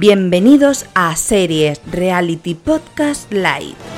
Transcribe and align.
Bienvenidos 0.00 0.86
a 0.94 1.14
Series 1.14 1.78
Reality 1.92 2.54
Podcast 2.54 3.30
Live. 3.30 3.89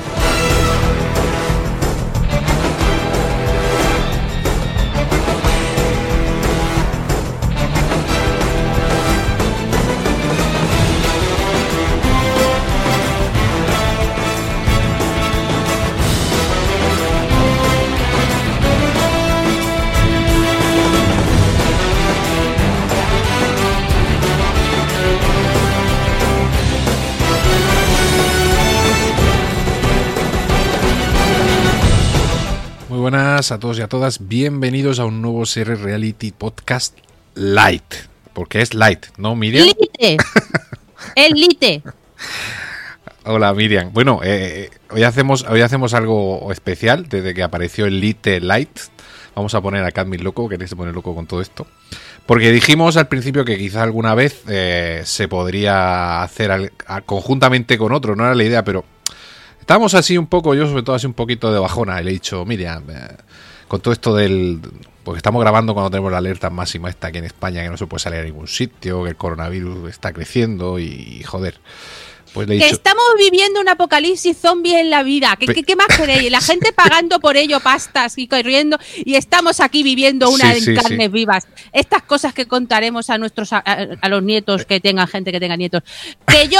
Buenas 33.03 33.51
a 33.51 33.59
todos 33.59 33.77
y 33.79 33.81
a 33.81 33.89
todas, 33.89 34.29
bienvenidos 34.29 34.97
a 34.99 35.03
un 35.03 35.21
nuevo 35.21 35.45
Series 35.45 35.81
Reality 35.81 36.31
Podcast 36.31 36.97
Light, 37.35 37.83
porque 38.31 38.61
es 38.61 38.73
light, 38.73 39.07
¿no, 39.17 39.35
Miriam? 39.35 39.65
Lite. 39.67 40.15
El 41.15 41.33
lite. 41.33 41.83
Hola, 43.25 43.53
Miriam. 43.53 43.91
Bueno, 43.91 44.21
eh, 44.23 44.69
hoy, 44.89 45.03
hacemos, 45.03 45.43
hoy 45.49 45.59
hacemos 45.59 45.93
algo 45.93 46.49
especial 46.53 47.09
desde 47.09 47.33
que 47.33 47.43
apareció 47.43 47.85
el 47.87 47.99
Lite 47.99 48.39
Light. 48.39 48.69
Vamos 49.35 49.53
a 49.53 49.59
poner 49.59 49.83
a 49.83 49.91
Cadmin 49.91 50.23
loco, 50.23 50.47
que 50.47 50.65
se 50.65 50.75
pone 50.77 50.93
loco 50.93 51.13
con 51.13 51.27
todo 51.27 51.41
esto. 51.41 51.67
Porque 52.25 52.53
dijimos 52.53 52.95
al 52.95 53.09
principio 53.09 53.43
que 53.43 53.57
quizá 53.57 53.83
alguna 53.83 54.15
vez 54.15 54.43
eh, 54.47 55.01
se 55.03 55.27
podría 55.27 56.23
hacer 56.23 56.51
al- 56.51 56.71
a- 56.87 57.01
conjuntamente 57.01 57.77
con 57.77 57.91
otro, 57.91 58.15
no 58.15 58.23
era 58.23 58.33
la 58.35 58.43
idea, 58.45 58.63
pero 58.63 58.85
estábamos 59.63 59.93
así 59.95 60.17
un 60.17 60.27
poco, 60.27 60.53
yo 60.53 60.67
sobre 60.67 60.83
todo 60.83 60.95
así 60.95 61.07
un 61.07 61.13
poquito 61.13 61.51
de 61.53 61.59
bajona. 61.59 61.99
Y 62.01 62.03
le 62.03 62.09
he 62.11 62.13
dicho, 62.13 62.45
Miriam, 62.45 62.83
eh, 62.89 63.07
con 63.67 63.81
todo 63.81 63.93
esto 63.93 64.13
del... 64.15 64.59
Porque 65.03 65.17
estamos 65.17 65.41
grabando 65.41 65.73
cuando 65.73 65.89
tenemos 65.89 66.11
la 66.11 66.19
alerta 66.19 66.49
máxima 66.49 66.89
esta 66.89 67.07
aquí 67.07 67.17
en 67.17 67.25
España, 67.25 67.61
que 67.63 67.69
no 67.69 67.75
se 67.77 67.87
puede 67.87 68.01
salir 68.01 68.19
a 68.19 68.23
ningún 68.23 68.47
sitio, 68.47 69.03
que 69.03 69.09
el 69.09 69.15
coronavirus 69.17 69.89
está 69.89 70.13
creciendo 70.13 70.79
y, 70.79 71.21
joder. 71.23 71.59
Pues 72.33 72.47
le 72.47 72.55
he 72.55 72.57
Que 72.59 72.65
dicho... 72.65 72.77
estamos 72.77 73.03
viviendo 73.17 73.59
un 73.61 73.67
apocalipsis 73.69 74.37
zombie 74.37 74.79
en 74.79 74.89
la 74.89 75.03
vida. 75.03 75.35
¿Qué, 75.39 75.45
qué- 75.47 75.63
qué 75.63 75.75
más 75.75 75.87
queréis? 75.87 76.31
La 76.31 76.39
gente 76.41 76.71
pagando 76.75 77.19
por 77.19 77.35
ello 77.37 77.59
pastas 77.59 78.17
y 78.17 78.27
corriendo 78.27 78.77
y 79.05 79.15
estamos 79.15 79.59
aquí 79.59 79.83
viviendo 79.83 80.29
una 80.29 80.53
Sí, 80.53 80.61
sí, 80.61 80.69
en 80.71 80.75
carnes 80.77 80.99
sí. 80.99 81.07
vivas. 81.09 81.47
Estas 81.73 82.01
cosas 82.03 82.33
que 82.33 82.47
contaremos 82.47 83.09
a 83.09 83.17
nuestros 83.17 83.51
a, 83.53 83.57
a- 83.57 83.87
a 84.01 84.09
los 84.09 84.23
nietos 84.23 84.65
que 84.65 84.79
tengan 84.79 85.07
gente 85.07 85.31
que 85.31 85.39
tenga 85.39 85.57
nietos. 85.57 85.83
Que 86.25 86.47
yo 86.47 86.59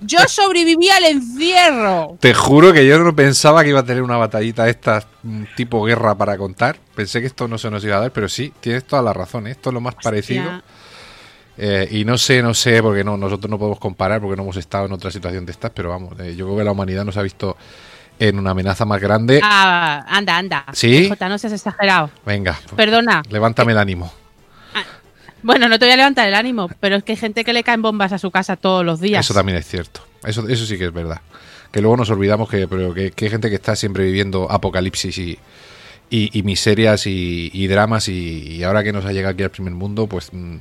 yo 0.00 0.18
sobreviví 0.28 0.88
al 0.90 1.04
encierro. 1.04 2.16
Te 2.20 2.34
juro 2.34 2.72
que 2.72 2.86
yo 2.86 2.98
no 2.98 3.14
pensaba 3.14 3.62
que 3.62 3.70
iba 3.70 3.80
a 3.80 3.84
tener 3.84 4.02
una 4.02 4.16
batallita 4.16 4.64
de 4.64 4.70
estas 4.70 5.06
mm, 5.22 5.44
tipo 5.56 5.84
guerra 5.84 6.14
para 6.14 6.36
contar. 6.36 6.78
Pensé 6.94 7.20
que 7.20 7.26
esto 7.26 7.48
no 7.48 7.58
se 7.58 7.70
nos 7.70 7.84
iba 7.84 7.96
a 7.96 8.00
dar, 8.00 8.12
pero 8.12 8.28
sí, 8.28 8.52
tienes 8.60 8.84
toda 8.84 9.02
la 9.02 9.12
razón. 9.12 9.46
¿eh? 9.46 9.52
Esto 9.52 9.70
es 9.70 9.74
lo 9.74 9.80
más 9.80 9.94
parecido. 9.94 10.62
Eh, 11.56 11.88
y 11.90 12.04
no 12.04 12.16
sé, 12.16 12.40
no 12.40 12.54
sé, 12.54 12.80
porque 12.82 13.02
no, 13.02 13.16
nosotros 13.16 13.50
no 13.50 13.58
podemos 13.58 13.80
comparar 13.80 14.20
porque 14.20 14.36
no 14.36 14.44
hemos 14.44 14.56
estado 14.56 14.86
en 14.86 14.92
otra 14.92 15.10
situación 15.10 15.44
de 15.44 15.50
estas, 15.52 15.72
pero 15.72 15.88
vamos, 15.88 16.14
eh, 16.20 16.36
yo 16.36 16.46
creo 16.46 16.58
que 16.58 16.64
la 16.64 16.70
humanidad 16.70 17.04
nos 17.04 17.16
ha 17.16 17.22
visto 17.22 17.56
en 18.20 18.38
una 18.38 18.52
amenaza 18.52 18.84
más 18.84 19.00
grande. 19.00 19.40
Ah, 19.42 20.04
anda, 20.08 20.36
anda. 20.36 20.64
¿Sí? 20.72 21.08
Jota, 21.08 21.28
no 21.28 21.36
seas 21.36 21.52
exagerado. 21.54 22.10
Venga, 22.24 22.56
pues, 22.62 22.76
Perdona. 22.76 23.22
levántame 23.28 23.72
el 23.72 23.78
ánimo. 23.78 24.12
Bueno, 25.48 25.66
no 25.66 25.78
te 25.78 25.86
voy 25.86 25.94
a 25.94 25.96
levantar 25.96 26.28
el 26.28 26.34
ánimo, 26.34 26.68
pero 26.78 26.96
es 26.96 27.04
que 27.04 27.12
hay 27.12 27.16
gente 27.16 27.42
que 27.42 27.54
le 27.54 27.62
caen 27.62 27.80
bombas 27.80 28.12
a 28.12 28.18
su 28.18 28.30
casa 28.30 28.56
todos 28.56 28.84
los 28.84 29.00
días. 29.00 29.24
Eso 29.24 29.32
también 29.32 29.56
es 29.56 29.66
cierto. 29.66 30.02
Eso, 30.26 30.46
eso 30.46 30.66
sí 30.66 30.76
que 30.76 30.84
es 30.84 30.92
verdad. 30.92 31.22
Que 31.72 31.80
luego 31.80 31.96
nos 31.96 32.10
olvidamos 32.10 32.50
que, 32.50 32.68
pero 32.68 32.92
que, 32.92 33.12
que 33.12 33.24
hay 33.24 33.30
gente 33.30 33.48
que 33.48 33.54
está 33.54 33.74
siempre 33.74 34.04
viviendo 34.04 34.50
apocalipsis 34.50 35.16
y, 35.16 35.38
y, 36.10 36.38
y 36.38 36.42
miserias 36.42 37.06
y, 37.06 37.50
y 37.50 37.66
dramas 37.66 38.10
y, 38.10 38.56
y 38.56 38.62
ahora 38.62 38.84
que 38.84 38.92
nos 38.92 39.06
ha 39.06 39.12
llegado 39.12 39.32
aquí 39.32 39.42
al 39.42 39.50
primer 39.50 39.72
mundo, 39.72 40.06
pues... 40.06 40.28
mm, 40.34 40.56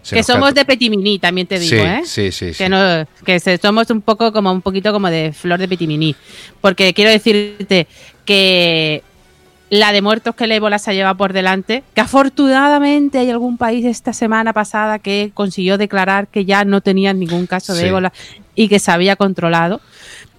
se 0.00 0.16
que 0.16 0.22
somos 0.22 0.50
cae- 0.52 0.54
de 0.54 0.64
Petiminí, 0.64 1.18
también 1.18 1.46
te 1.46 1.58
digo, 1.58 1.82
sí, 1.82 1.86
¿eh? 1.86 2.00
Sí, 2.04 2.32
sí, 2.32 2.54
sí. 2.54 2.64
que 2.64 2.68
no 2.70 3.06
que 3.26 3.40
somos 3.58 3.90
un 3.90 4.00
poco 4.00 4.32
como 4.32 4.52
un 4.52 4.62
poquito 4.62 4.90
como 4.90 5.10
de 5.10 5.32
flor 5.32 5.58
de 5.58 5.68
pitiminí 5.68 6.14
porque 6.62 6.92
quiero 6.94 7.10
decirte 7.10 7.86
que 8.24 9.02
la 9.78 9.92
de 9.92 10.02
muertos 10.02 10.34
que 10.34 10.44
el 10.44 10.52
ébola 10.52 10.78
se 10.78 10.94
lleva 10.94 11.14
por 11.14 11.32
delante 11.32 11.82
que 11.94 12.00
afortunadamente 12.00 13.18
hay 13.18 13.30
algún 13.30 13.56
país 13.58 13.84
esta 13.84 14.12
semana 14.12 14.52
pasada 14.52 14.98
que 14.98 15.30
consiguió 15.34 15.78
declarar 15.78 16.28
que 16.28 16.44
ya 16.44 16.64
no 16.64 16.80
tenían 16.80 17.18
ningún 17.18 17.46
caso 17.46 17.74
de 17.74 17.82
Sí. 17.82 17.86
ébola 17.88 18.12
y 18.54 18.68
que 18.68 18.78
se 18.78 18.90
había 18.90 19.16
controlado 19.16 19.80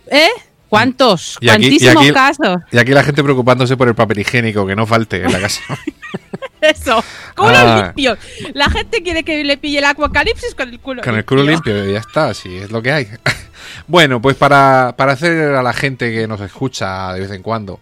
¿eh? 0.10 0.30
¿cuántos? 0.70 1.38
Y 1.42 1.50
aquí- 1.50 1.66
y 1.66 1.70
cuantísimos 1.80 2.04
aquí- 2.04 2.14
casos 2.14 2.58
Y 2.72 2.78
aquí 2.78 2.92
la 2.92 3.04
gente 3.04 3.24
preocupándose 3.24 3.78
por 3.78 3.88
el 3.88 3.96
papel 3.96 4.20
higiénico, 4.20 4.66
que 4.68 4.76
no 4.76 4.86
falte 4.86 5.24
en 5.24 5.32
la 5.32 5.40
casa. 5.40 5.62
eso 6.62 7.04
culo 7.36 7.52
Ah. 7.56 7.84
limpio 7.86 8.18
la 8.54 8.70
gente 8.70 9.04
quiere 9.04 9.24
que 9.24 9.44
le 9.44 9.58
pille 9.58 9.80
el 9.80 9.86
apocalipsis 9.86 10.56
con 10.56 10.70
el 10.70 10.80
culo 10.80 11.02
Con 11.04 11.16
el 11.16 11.26
culo 11.26 11.44
limpio, 11.44 11.86
ya 11.92 12.00
está, 12.00 12.34
sí, 12.34 12.56
es 12.58 12.72
lo 12.72 12.82
que 12.82 12.92
hay. 12.92 13.08
bueno, 13.88 14.22
pues 14.22 14.36
para, 14.36 14.94
para 14.98 15.14
hacer 15.14 15.54
a 15.56 15.62
la 15.62 15.74
gente 15.74 16.12
que 16.12 16.28
nos 16.28 16.42
escucha 16.42 17.14
de 17.14 17.20
vez 17.22 17.32
en 17.32 17.42
cuando 17.44 17.80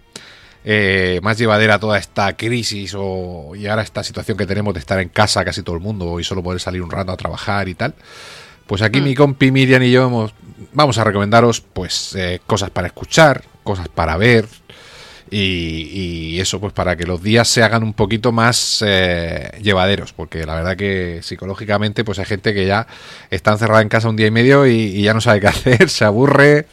eh, 0.66 1.20
más 1.24 1.38
llevadera 1.38 1.80
toda 1.80 1.98
esta 1.98 2.36
crisis 2.38 2.94
o, 2.98 3.54
y 3.56 3.68
ahora 3.68 3.82
esta 3.84 4.04
situación 4.04 4.38
que 4.38 4.46
tenemos 4.46 4.74
de 4.74 4.80
estar 4.80 5.00
en 5.00 5.10
casa 5.10 5.44
casi 5.44 5.62
todo 5.64 5.76
el 5.76 5.82
mundo 5.82 6.20
y 6.20 6.24
solo 6.24 6.42
poder 6.44 6.60
salir 6.62 6.82
un 6.82 6.92
rato 6.92 7.12
a 7.12 7.18
trabajar 7.18 7.68
y 7.70 7.76
tal, 7.76 7.94
pues 8.68 8.82
aquí 8.82 9.02
Mm. 9.02 9.04
mi 9.04 9.16
compi 9.16 9.52
Miriam 9.52 9.84
y 9.84 9.92
yo 9.92 10.08
hemos- 10.08 10.34
vamos 10.72 10.98
a 10.98 11.04
recomendaros 11.04 11.62
pues 11.62 12.16
eh, 12.16 12.40
cosas 12.48 12.70
para 12.70 12.88
escuchar, 12.88 13.44
cosas 13.64 13.88
para 13.90 14.16
ver. 14.18 14.46
Y, 15.32 16.36
y 16.36 16.40
eso, 16.42 16.60
pues 16.60 16.74
para 16.74 16.96
que 16.96 17.06
los 17.08 17.24
días 17.24 17.48
se 17.48 17.64
hagan 17.64 17.82
un 17.82 17.94
poquito 17.94 18.32
más 18.32 18.84
eh, 18.86 19.50
llevaderos, 19.64 20.14
porque 20.14 20.46
la 20.46 20.54
verdad 20.54 20.78
que 20.78 21.22
psicológicamente, 21.24 22.04
pues 22.04 22.20
hay 22.20 22.26
gente 22.26 22.54
que 22.54 22.68
ya 22.68 22.86
está 23.32 23.52
encerrada 23.54 23.82
en 23.82 23.90
casa 23.90 24.10
un 24.10 24.16
día 24.16 24.28
y 24.28 24.32
medio 24.32 24.68
y, 24.68 24.74
y 24.74 25.02
ya 25.02 25.14
no 25.16 25.22
sabe 25.22 25.40
qué 25.40 25.48
hacer, 25.78 25.90
se 25.90 26.06
aburre. 26.06 26.68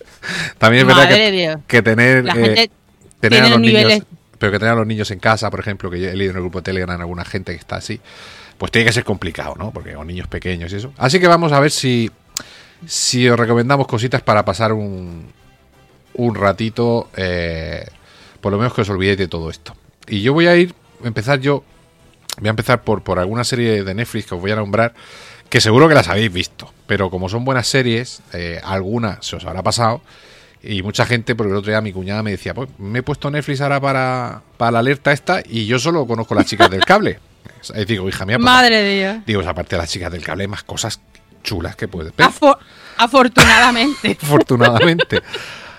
También 0.58 0.82
es 0.82 0.94
verdad 0.94 1.08
que, 1.08 1.56
que 1.66 1.80
tener, 1.82 2.24
La 2.24 2.34
eh, 2.34 2.44
gente 2.44 2.70
tener 3.20 3.42
a 3.44 3.48
los 3.48 3.60
niveles- 3.60 3.86
niños, 3.88 4.06
pero 4.38 4.52
que 4.52 4.58
tener 4.58 4.72
a 4.72 4.76
los 4.76 4.86
niños 4.86 5.10
en 5.10 5.18
casa, 5.18 5.50
por 5.50 5.60
ejemplo, 5.60 5.90
que 5.90 6.00
yo 6.00 6.08
he 6.08 6.16
leído 6.16 6.30
en 6.30 6.36
el 6.38 6.42
grupo 6.42 6.58
de 6.60 6.64
Telegram 6.64 7.00
alguna 7.00 7.24
gente 7.24 7.52
que 7.52 7.58
está 7.58 7.76
así, 7.76 8.00
pues 8.58 8.72
tiene 8.72 8.86
que 8.86 8.92
ser 8.92 9.04
complicado, 9.04 9.54
¿no? 9.58 9.70
Porque 9.72 9.92
con 9.94 10.06
niños 10.06 10.26
pequeños 10.28 10.72
y 10.72 10.76
eso. 10.76 10.92
Así 10.98 11.20
que 11.20 11.28
vamos 11.28 11.52
a 11.52 11.60
ver 11.60 11.70
si, 11.70 12.10
si 12.86 13.28
os 13.28 13.38
recomendamos 13.38 13.86
cositas 13.86 14.22
para 14.22 14.44
pasar 14.44 14.72
un, 14.72 15.26
un 16.14 16.34
ratito, 16.34 17.08
eh, 17.16 17.86
por 18.40 18.52
lo 18.52 18.58
menos 18.58 18.72
que 18.74 18.80
os 18.82 18.88
olvidéis 18.90 19.18
de 19.18 19.28
todo 19.28 19.50
esto. 19.50 19.76
Y 20.08 20.22
yo 20.22 20.32
voy 20.32 20.46
a 20.46 20.56
ir, 20.56 20.74
empezar 21.04 21.40
yo, 21.40 21.62
voy 22.38 22.48
a 22.48 22.50
empezar 22.50 22.82
por, 22.82 23.02
por 23.02 23.18
alguna 23.18 23.44
serie 23.44 23.84
de 23.84 23.94
Netflix 23.94 24.26
que 24.26 24.34
os 24.34 24.40
voy 24.40 24.50
a 24.50 24.56
nombrar, 24.56 24.94
que 25.48 25.60
seguro 25.60 25.88
que 25.88 25.94
las 25.94 26.08
habéis 26.08 26.32
visto, 26.32 26.72
pero 26.86 27.10
como 27.10 27.28
son 27.28 27.44
buenas 27.44 27.66
series, 27.66 28.22
eh, 28.32 28.60
alguna 28.64 29.18
se 29.20 29.36
os 29.36 29.44
habrá 29.44 29.62
pasado. 29.62 30.00
Y 30.62 30.82
mucha 30.82 31.06
gente, 31.06 31.34
porque 31.34 31.50
el 31.52 31.56
otro 31.56 31.70
día 31.70 31.80
mi 31.80 31.92
cuñada 31.92 32.22
me 32.22 32.32
decía, 32.32 32.52
pues 32.52 32.68
me 32.78 32.98
he 32.98 33.02
puesto 33.02 33.30
Netflix 33.30 33.60
ahora 33.62 33.80
para, 33.80 34.42
para 34.58 34.72
la 34.72 34.78
alerta 34.80 35.10
esta 35.12 35.42
y 35.44 35.66
yo 35.66 35.78
solo 35.78 36.06
conozco 36.06 36.34
las 36.34 36.46
chicas 36.46 36.70
del 36.70 36.84
cable. 36.84 37.18
Y 37.74 37.84
digo, 37.84 38.08
hija 38.08 38.24
mía, 38.24 38.36
pues, 38.36 38.44
madre 38.44 38.76
de 38.82 38.98
Dios 38.98 39.16
digo, 39.26 39.42
aparte 39.46 39.76
de 39.76 39.82
las 39.82 39.90
chicas 39.90 40.10
del 40.12 40.22
cable 40.22 40.44
hay 40.44 40.48
más 40.48 40.62
cosas 40.62 40.98
chulas 41.42 41.76
que 41.76 41.88
puedes 41.88 42.14
ver. 42.16 42.26
Afo- 42.26 42.56
afortunadamente. 42.96 44.16
afortunadamente. 44.22 45.20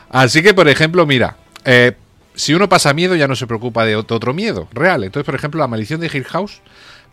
Así 0.10 0.42
que, 0.44 0.54
por 0.54 0.68
ejemplo, 0.68 1.06
mira, 1.06 1.38
eh, 1.66 1.94
si 2.36 2.54
uno 2.54 2.68
pasa 2.70 2.94
miedo 2.94 3.16
ya 3.16 3.28
no 3.28 3.36
se 3.36 3.48
preocupa 3.48 3.86
de 3.86 3.96
otro, 3.96 4.18
otro 4.18 4.34
miedo 4.34 4.68
real. 4.74 5.04
Entonces, 5.04 5.26
por 5.26 5.36
ejemplo, 5.36 5.60
La 5.60 5.68
Maldición 5.68 6.00
de 6.02 6.08
Hill 6.14 6.26
House 6.26 6.62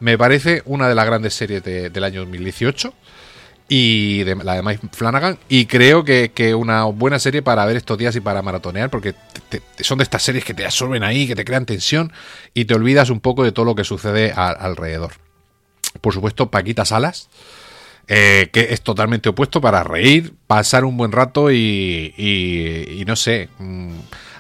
me 0.01 0.17
parece 0.19 0.63
una 0.67 0.89
de 0.89 0.95
las 0.95 1.07
grandes 1.07 1.35
series 1.35 1.63
de- 1.63 1.91
del 1.91 2.05
año 2.05 2.21
2018 2.21 2.93
y 3.69 4.25
de 4.25 4.35
la 4.37 4.55
de 4.55 4.63
Mike 4.63 4.89
Flanagan 4.93 5.39
y 5.49 5.67
creo 5.67 6.03
que, 6.03 6.31
que 6.35 6.55
una 6.55 6.85
buena 6.85 7.19
serie 7.19 7.43
para 7.43 7.67
ver 7.67 7.77
estos 7.77 7.99
días 7.99 8.17
y 8.17 8.21
para 8.21 8.41
maratonear 8.41 8.89
porque 8.89 9.15
te- 9.51 9.63
son 9.85 9.99
de 9.99 10.05
estas 10.05 10.23
series 10.23 10.45
que 10.45 10.55
te 10.55 10.65
absorben 10.65 11.03
ahí, 11.05 11.27
que 11.27 11.35
te 11.37 11.45
crean 11.45 11.67
tensión 11.67 12.11
y 12.55 12.65
te 12.65 12.75
olvidas 12.75 13.11
un 13.11 13.21
poco 13.21 13.45
de 13.45 13.53
todo 13.53 13.67
lo 13.67 13.75
que 13.75 13.85
sucede 13.85 14.33
alrededor. 14.33 15.13
Por 16.01 16.15
supuesto, 16.15 16.51
Paquita 16.51 16.85
Salas, 16.87 17.29
eh, 18.07 18.49
que 18.53 18.69
es 18.71 18.81
totalmente 18.81 19.29
opuesto 19.29 19.61
para 19.61 19.85
reír, 19.85 20.33
pasar 20.47 20.85
un 20.87 20.97
buen 20.97 21.13
rato 21.13 21.51
y, 21.51 22.15
y- 22.17 23.01
y 23.01 23.05
no 23.05 23.17
sé. 23.17 23.49
mm, 23.59 23.91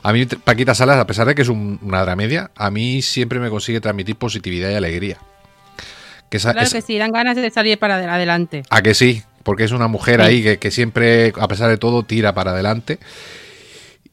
a 0.04 0.12
mí 0.14 0.24
Paquita 0.24 0.74
Salas, 0.74 0.96
a 0.98 1.06
pesar 1.06 1.26
de 1.26 1.34
que 1.34 1.42
es 1.42 1.48
un- 1.48 1.78
una 1.82 2.00
dramedia, 2.00 2.50
a 2.56 2.70
mí 2.70 3.02
siempre 3.02 3.40
me 3.40 3.50
consigue 3.50 3.80
transmitir 3.82 4.16
positividad 4.16 4.70
y 4.70 4.74
alegría. 4.74 5.18
Que 6.30 6.38
Claro 6.38 6.60
es- 6.60 6.72
que 6.72 6.82
sí, 6.82 6.98
dan 6.98 7.12
ganas 7.12 7.36
de 7.36 7.50
salir 7.50 7.78
para 7.78 7.98
adel- 7.98 8.10
adelante. 8.10 8.62
a 8.70 8.82
que 8.82 8.94
sí, 8.94 9.22
porque 9.42 9.64
es 9.64 9.72
una 9.72 9.88
mujer 9.88 10.20
Sí. 10.20 10.26
ahí 10.26 10.42
que, 10.42 10.58
que 10.58 10.70
siempre, 10.70 11.32
a 11.38 11.48
pesar 11.48 11.70
de 11.70 11.78
todo, 11.78 12.02
tira 12.02 12.34
para 12.34 12.50
adelante. 12.50 12.98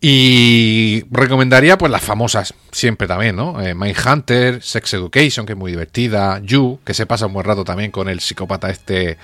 Y 0.01 1.03
recomendaría 1.09 1.77
pues 1.77 1.91
las 1.91 2.01
famosas, 2.03 2.53
siempre 2.71 3.07
también, 3.07 3.35
¿no? 3.35 3.59
Eh, 3.61 3.73
Mindhunter, 3.73 4.61
Sex 4.61 4.93
Education, 4.93 5.45
que 5.45 5.53
es 5.53 5.57
muy 5.57 5.71
divertida, 5.71 6.39
You, 6.43 6.79
que 6.85 6.93
se 6.93 7.05
pasa 7.05 7.25
un 7.25 7.33
buen 7.33 7.45
rato 7.45 7.63
también 7.63 7.91
con 7.91 8.07
el 8.09 8.19
psicópata 8.19 8.69
este 8.69 9.17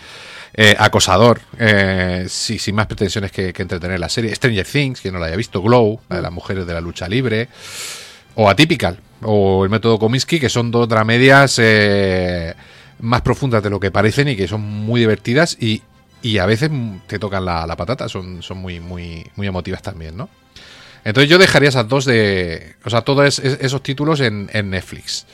eh, 0.54 0.76
acosador, 0.80 1.40
eh, 1.60 2.26
sí, 2.28 2.58
sin 2.60 2.76
más 2.76 2.88
pretensiones 2.88 3.32
que, 3.32 3.54
que, 3.54 3.62
entretener 3.62 4.00
la 4.00 4.10
serie. 4.10 4.34
Stranger 4.36 4.66
Things, 4.66 5.02
que 5.02 5.12
no 5.12 5.20
la 5.20 5.28
haya 5.28 5.36
visto, 5.38 5.62
Glow, 5.62 6.02
la 6.10 6.18
de 6.18 6.22
las 6.24 6.32
mujeres 6.32 6.66
de 6.66 6.74
la 6.74 6.82
lucha 6.82 7.08
libre, 7.08 7.48
o 8.36 8.50
Atypical, 8.50 9.00
o 9.22 9.64
el 9.64 9.70
método 9.70 10.00
Kominsky, 10.00 10.40
que 10.40 10.50
son 10.50 10.72
dos 10.72 10.90
dramedias 10.90 11.58
eh, 11.62 12.54
más 13.02 13.22
profundas 13.22 13.64
de 13.64 13.70
lo 13.70 13.80
que 13.80 13.92
parecen 13.92 14.28
y 14.28 14.36
que 14.36 14.48
son 14.48 14.62
muy 14.62 15.00
divertidas 15.00 15.58
y, 15.60 15.82
y 16.22 16.38
a 16.38 16.46
veces 16.46 16.70
te 17.08 17.20
tocan 17.20 17.46
la, 17.46 17.66
la, 17.66 17.76
patata, 17.76 18.08
son, 18.08 18.42
son 18.42 18.58
muy, 18.60 18.80
muy, 18.80 19.26
muy 19.36 19.48
emotivas 19.48 19.82
también, 19.82 20.16
¿no? 20.16 20.30
Entonces 21.04 21.30
yo 21.30 21.38
dejaría 21.38 21.70
esas 21.70 21.88
dos 21.88 22.06
de. 22.06 22.76
O 22.86 22.90
sea, 22.90 23.02
todos 23.02 23.40
esos 23.40 23.82
títulos 23.82 24.20
en, 24.20 24.50
en 24.54 24.70
Netflix. 24.70 25.26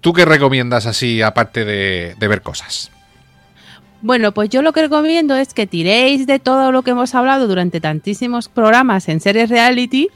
¿Tú 0.00 0.12
qué 0.12 0.24
recomiendas 0.24 0.86
así, 0.86 1.20
aparte 1.20 1.64
de, 1.64 2.14
de, 2.18 2.28
ver 2.28 2.42
cosas? 2.42 2.90
Bueno, 4.02 4.32
pues 4.32 4.48
yo 4.48 4.62
lo 4.62 4.72
que 4.72 4.82
recomiendo 4.82 5.36
es 5.36 5.52
que 5.52 5.66
tiréis 5.66 6.26
de 6.26 6.38
todo 6.38 6.72
lo 6.72 6.82
que 6.82 6.92
hemos 6.92 7.14
hablado 7.14 7.48
durante 7.48 7.80
tantísimos 7.80 8.48
programas 8.48 9.08
en 9.08 9.20
series 9.20 9.50
reality 9.50 10.08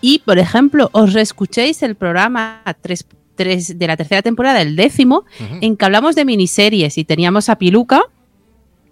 y, 0.00 0.20
por 0.20 0.38
ejemplo, 0.38 0.88
os 0.92 1.12
reescuchéis 1.12 1.82
el 1.82 1.96
programa 1.96 2.62
3, 2.80 3.04
3 3.36 3.78
de 3.78 3.86
la 3.86 3.96
tercera 3.96 4.22
temporada, 4.22 4.60
el 4.62 4.76
décimo, 4.76 5.24
uh 5.40 5.42
-huh. 5.42 5.58
en 5.60 5.76
que 5.76 5.84
hablamos 5.84 6.14
de 6.14 6.24
miniseries 6.24 6.98
y 6.98 7.04
teníamos 7.04 7.48
a 7.48 7.56
Piluca. 7.56 8.02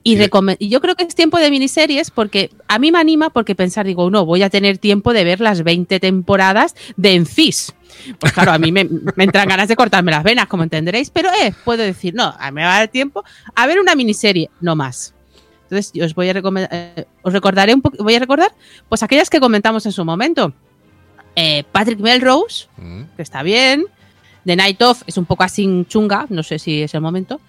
Y, 0.06 0.17
yo 0.17 0.81
creo 0.82 0.96
que 0.96 1.05
es 1.05 1.14
tiempo 1.14 1.38
de 1.38 1.50
miniseries 1.50 2.11
porque 2.11 2.50
a 2.69 2.79
mí 2.79 2.93
me 2.93 2.99
anima 2.99 3.31
porque 3.31 3.55
pensar, 3.55 3.87
digo, 3.87 4.11
no, 4.11 4.26
voy 4.26 4.43
a 4.43 4.50
tener 4.50 4.76
tiempo 4.76 5.14
de 5.14 5.25
ver 5.25 5.41
las 5.41 5.64
20 5.64 5.99
temporadas 5.99 6.76
de 6.99 7.14
Enfis. 7.14 7.73
Pues 8.19 8.32
claro, 8.32 8.52
a 8.52 8.58
mí 8.58 8.70
me, 8.70 8.85
me, 8.85 9.25
entran 9.25 9.49
ganas 9.49 9.67
de 9.69 9.76
cortarme 9.76 10.11
las 10.11 10.23
venas, 10.23 10.47
como 10.47 10.62
entenderéis, 10.62 11.08
pero 11.08 11.31
eh, 11.31 11.55
puedo 11.64 11.82
decir, 11.82 12.12
no, 12.12 12.35
a 12.38 12.50
mí 12.50 12.56
me 12.56 12.64
va 12.64 12.76
a 12.76 12.79
dar 12.81 12.88
tiempo 12.88 13.25
a 13.55 13.67
ver 13.67 13.81
una 13.81 13.94
miniserie, 13.94 14.50
no 14.61 14.76
más. 14.76 15.14
Entonces, 15.62 15.93
yo 15.94 16.05
os 16.05 16.14
voy 16.14 16.29
a 16.29 16.32
recomendar, 16.35 16.70
eh, 16.73 17.06
os 17.23 17.32
recordaré 17.32 17.75
un 17.75 17.81
poco, 17.81 18.02
voy 18.02 18.14
a 18.14 18.19
recordar, 18.19 18.52
pues 18.88 19.02
aquellas 19.02 19.31
que 19.31 19.40
comentamos 19.40 19.87
en 19.87 19.93
su 19.93 20.05
momento. 20.05 20.52
Eh, 21.37 21.64
Patrick 21.73 21.99
Melrose, 21.99 22.69
mm. 22.76 23.02
que 23.17 23.23
está 23.23 23.43
bien. 23.43 23.87
The 24.44 24.56
Night 24.56 24.81
Of 24.82 25.02
es 25.06 25.17
un 25.17 25.25
poco 25.25 25.43
así 25.43 25.85
chunga, 25.88 26.26
no 26.29 26.43
sé 26.43 26.58
si 26.58 26.82
es 26.82 26.94
el 26.94 27.00
momento. 27.00 27.41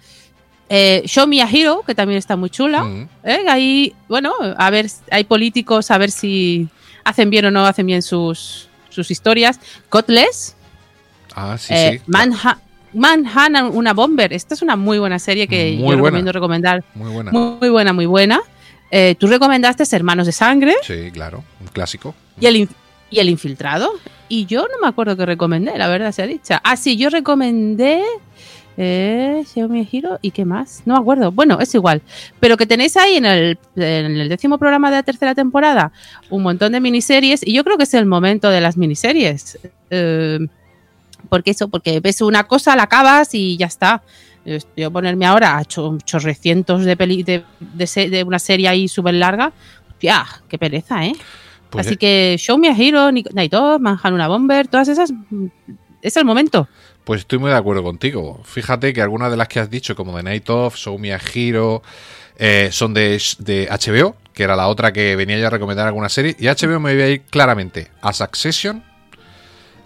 Eh, 0.68 1.02
Show 1.06 1.26
Me 1.26 1.42
a 1.42 1.48
Hero, 1.48 1.82
que 1.86 1.94
también 1.94 2.18
está 2.18 2.36
muy 2.36 2.50
chula. 2.50 2.82
Mm. 2.84 3.08
¿Eh? 3.24 3.44
Ahí, 3.48 3.94
bueno, 4.08 4.32
a 4.56 4.70
ver, 4.70 4.86
hay 5.10 5.24
políticos, 5.24 5.90
a 5.90 5.98
ver 5.98 6.10
si 6.10 6.68
hacen 7.04 7.30
bien 7.30 7.44
o 7.44 7.50
no 7.50 7.64
hacen 7.64 7.86
bien 7.86 8.02
sus, 8.02 8.68
sus 8.88 9.10
historias. 9.10 9.60
Cotles. 9.88 10.56
Ah, 11.34 11.56
sí, 11.58 11.72
eh, 11.74 11.98
sí. 11.98 12.02
Manha 12.06 12.60
Manhattan, 12.92 13.66
una 13.74 13.92
bomber. 13.92 14.32
Esta 14.32 14.54
es 14.54 14.62
una 14.62 14.74
muy 14.74 14.98
buena 14.98 15.18
serie 15.18 15.46
que 15.46 15.72
muy 15.72 15.76
yo 15.76 15.84
buena. 15.84 16.02
recomiendo 16.02 16.32
recomendar. 16.32 16.84
Muy 16.94 17.12
buena. 17.12 17.30
Muy, 17.30 17.58
muy 17.60 17.68
buena, 17.68 17.92
muy 17.92 18.06
buena. 18.06 18.40
Eh, 18.90 19.16
Tú 19.18 19.26
recomendaste 19.26 19.84
Hermanos 19.94 20.26
de 20.26 20.32
Sangre. 20.32 20.74
Sí, 20.82 21.10
claro, 21.12 21.44
un 21.60 21.66
clásico. 21.68 22.14
Y 22.40 22.46
el, 22.46 22.68
y 23.10 23.20
el 23.20 23.28
Infiltrado. 23.28 23.90
Y 24.28 24.46
yo 24.46 24.62
no 24.62 24.80
me 24.80 24.88
acuerdo 24.88 25.16
que 25.16 25.26
recomendé, 25.26 25.76
la 25.78 25.88
verdad 25.88 26.12
sea 26.12 26.26
dicha. 26.26 26.60
Ah, 26.64 26.76
sí, 26.76 26.96
yo 26.96 27.10
recomendé. 27.10 28.02
Eh, 28.78 29.42
Xiaomi 29.46 29.86
Giro 29.86 30.18
y 30.20 30.32
qué 30.32 30.44
más, 30.44 30.82
no 30.84 30.94
me 30.94 31.00
acuerdo. 31.00 31.32
Bueno, 31.32 31.58
es 31.60 31.74
igual. 31.74 32.02
Pero 32.40 32.56
que 32.56 32.66
tenéis 32.66 32.96
ahí 32.96 33.16
en 33.16 33.24
el, 33.24 33.58
en 33.74 34.18
el, 34.18 34.28
décimo 34.28 34.58
programa 34.58 34.90
de 34.90 34.96
la 34.96 35.02
tercera 35.02 35.34
temporada 35.34 35.92
un 36.28 36.42
montón 36.42 36.72
de 36.72 36.80
miniseries 36.80 37.46
y 37.46 37.54
yo 37.54 37.64
creo 37.64 37.78
que 37.78 37.84
es 37.84 37.94
el 37.94 38.04
momento 38.04 38.50
de 38.50 38.60
las 38.60 38.76
miniseries. 38.76 39.58
Eh, 39.90 40.40
porque 41.28 41.52
eso, 41.52 41.68
porque 41.68 42.00
ves 42.00 42.20
una 42.20 42.44
cosa, 42.44 42.76
la 42.76 42.84
acabas 42.84 43.34
y 43.34 43.56
ya 43.56 43.66
está. 43.66 44.02
Yo 44.76 44.92
ponerme 44.92 45.26
ahora 45.26 45.58
a 45.58 45.64
chorrecientos 45.64 46.84
de, 46.84 46.96
peli, 46.96 47.24
de, 47.24 47.42
de, 47.58 48.24
una 48.24 48.38
serie 48.38 48.68
ahí 48.68 48.86
súper 48.86 49.14
larga, 49.14 49.52
ya, 50.00 50.24
qué 50.48 50.56
pereza, 50.56 51.04
¿eh? 51.04 51.14
Pues 51.70 51.86
Así 51.86 51.96
que 51.96 52.36
Show 52.38 52.58
Me 52.58 52.68
a 52.68 52.76
Hero, 52.76 53.10
Night 53.12 53.54
Of, 53.54 53.80
Manhattan 53.80 54.14
una 54.14 54.28
Bomber, 54.28 54.68
todas 54.68 54.88
esas, 54.88 55.12
es 56.02 56.16
el 56.16 56.24
momento. 56.24 56.68
Pues 57.04 57.20
estoy 57.20 57.38
muy 57.38 57.50
de 57.50 57.56
acuerdo 57.56 57.82
contigo. 57.82 58.40
Fíjate 58.44 58.92
que 58.92 59.00
algunas 59.00 59.30
de 59.30 59.36
las 59.36 59.48
que 59.48 59.60
has 59.60 59.70
dicho, 59.70 59.94
como 59.94 60.16
The 60.16 60.22
Night 60.22 60.50
Of, 60.50 60.76
Show 60.76 60.98
Me 60.98 61.12
a 61.12 61.20
Hero, 61.34 61.82
eh, 62.36 62.68
son 62.72 62.94
de, 62.94 63.22
de, 63.38 63.68
HBO, 63.70 64.16
que 64.32 64.42
era 64.42 64.56
la 64.56 64.68
otra 64.68 64.92
que 64.92 65.16
venía 65.16 65.38
yo 65.38 65.46
a 65.46 65.50
recomendar 65.50 65.86
alguna 65.86 66.08
serie. 66.08 66.36
Y 66.38 66.46
HBO 66.46 66.80
me 66.80 66.94
voy 66.94 67.02
a 67.02 67.08
ir 67.10 67.22
claramente 67.22 67.90
a 68.02 68.12
Succession. 68.12 68.82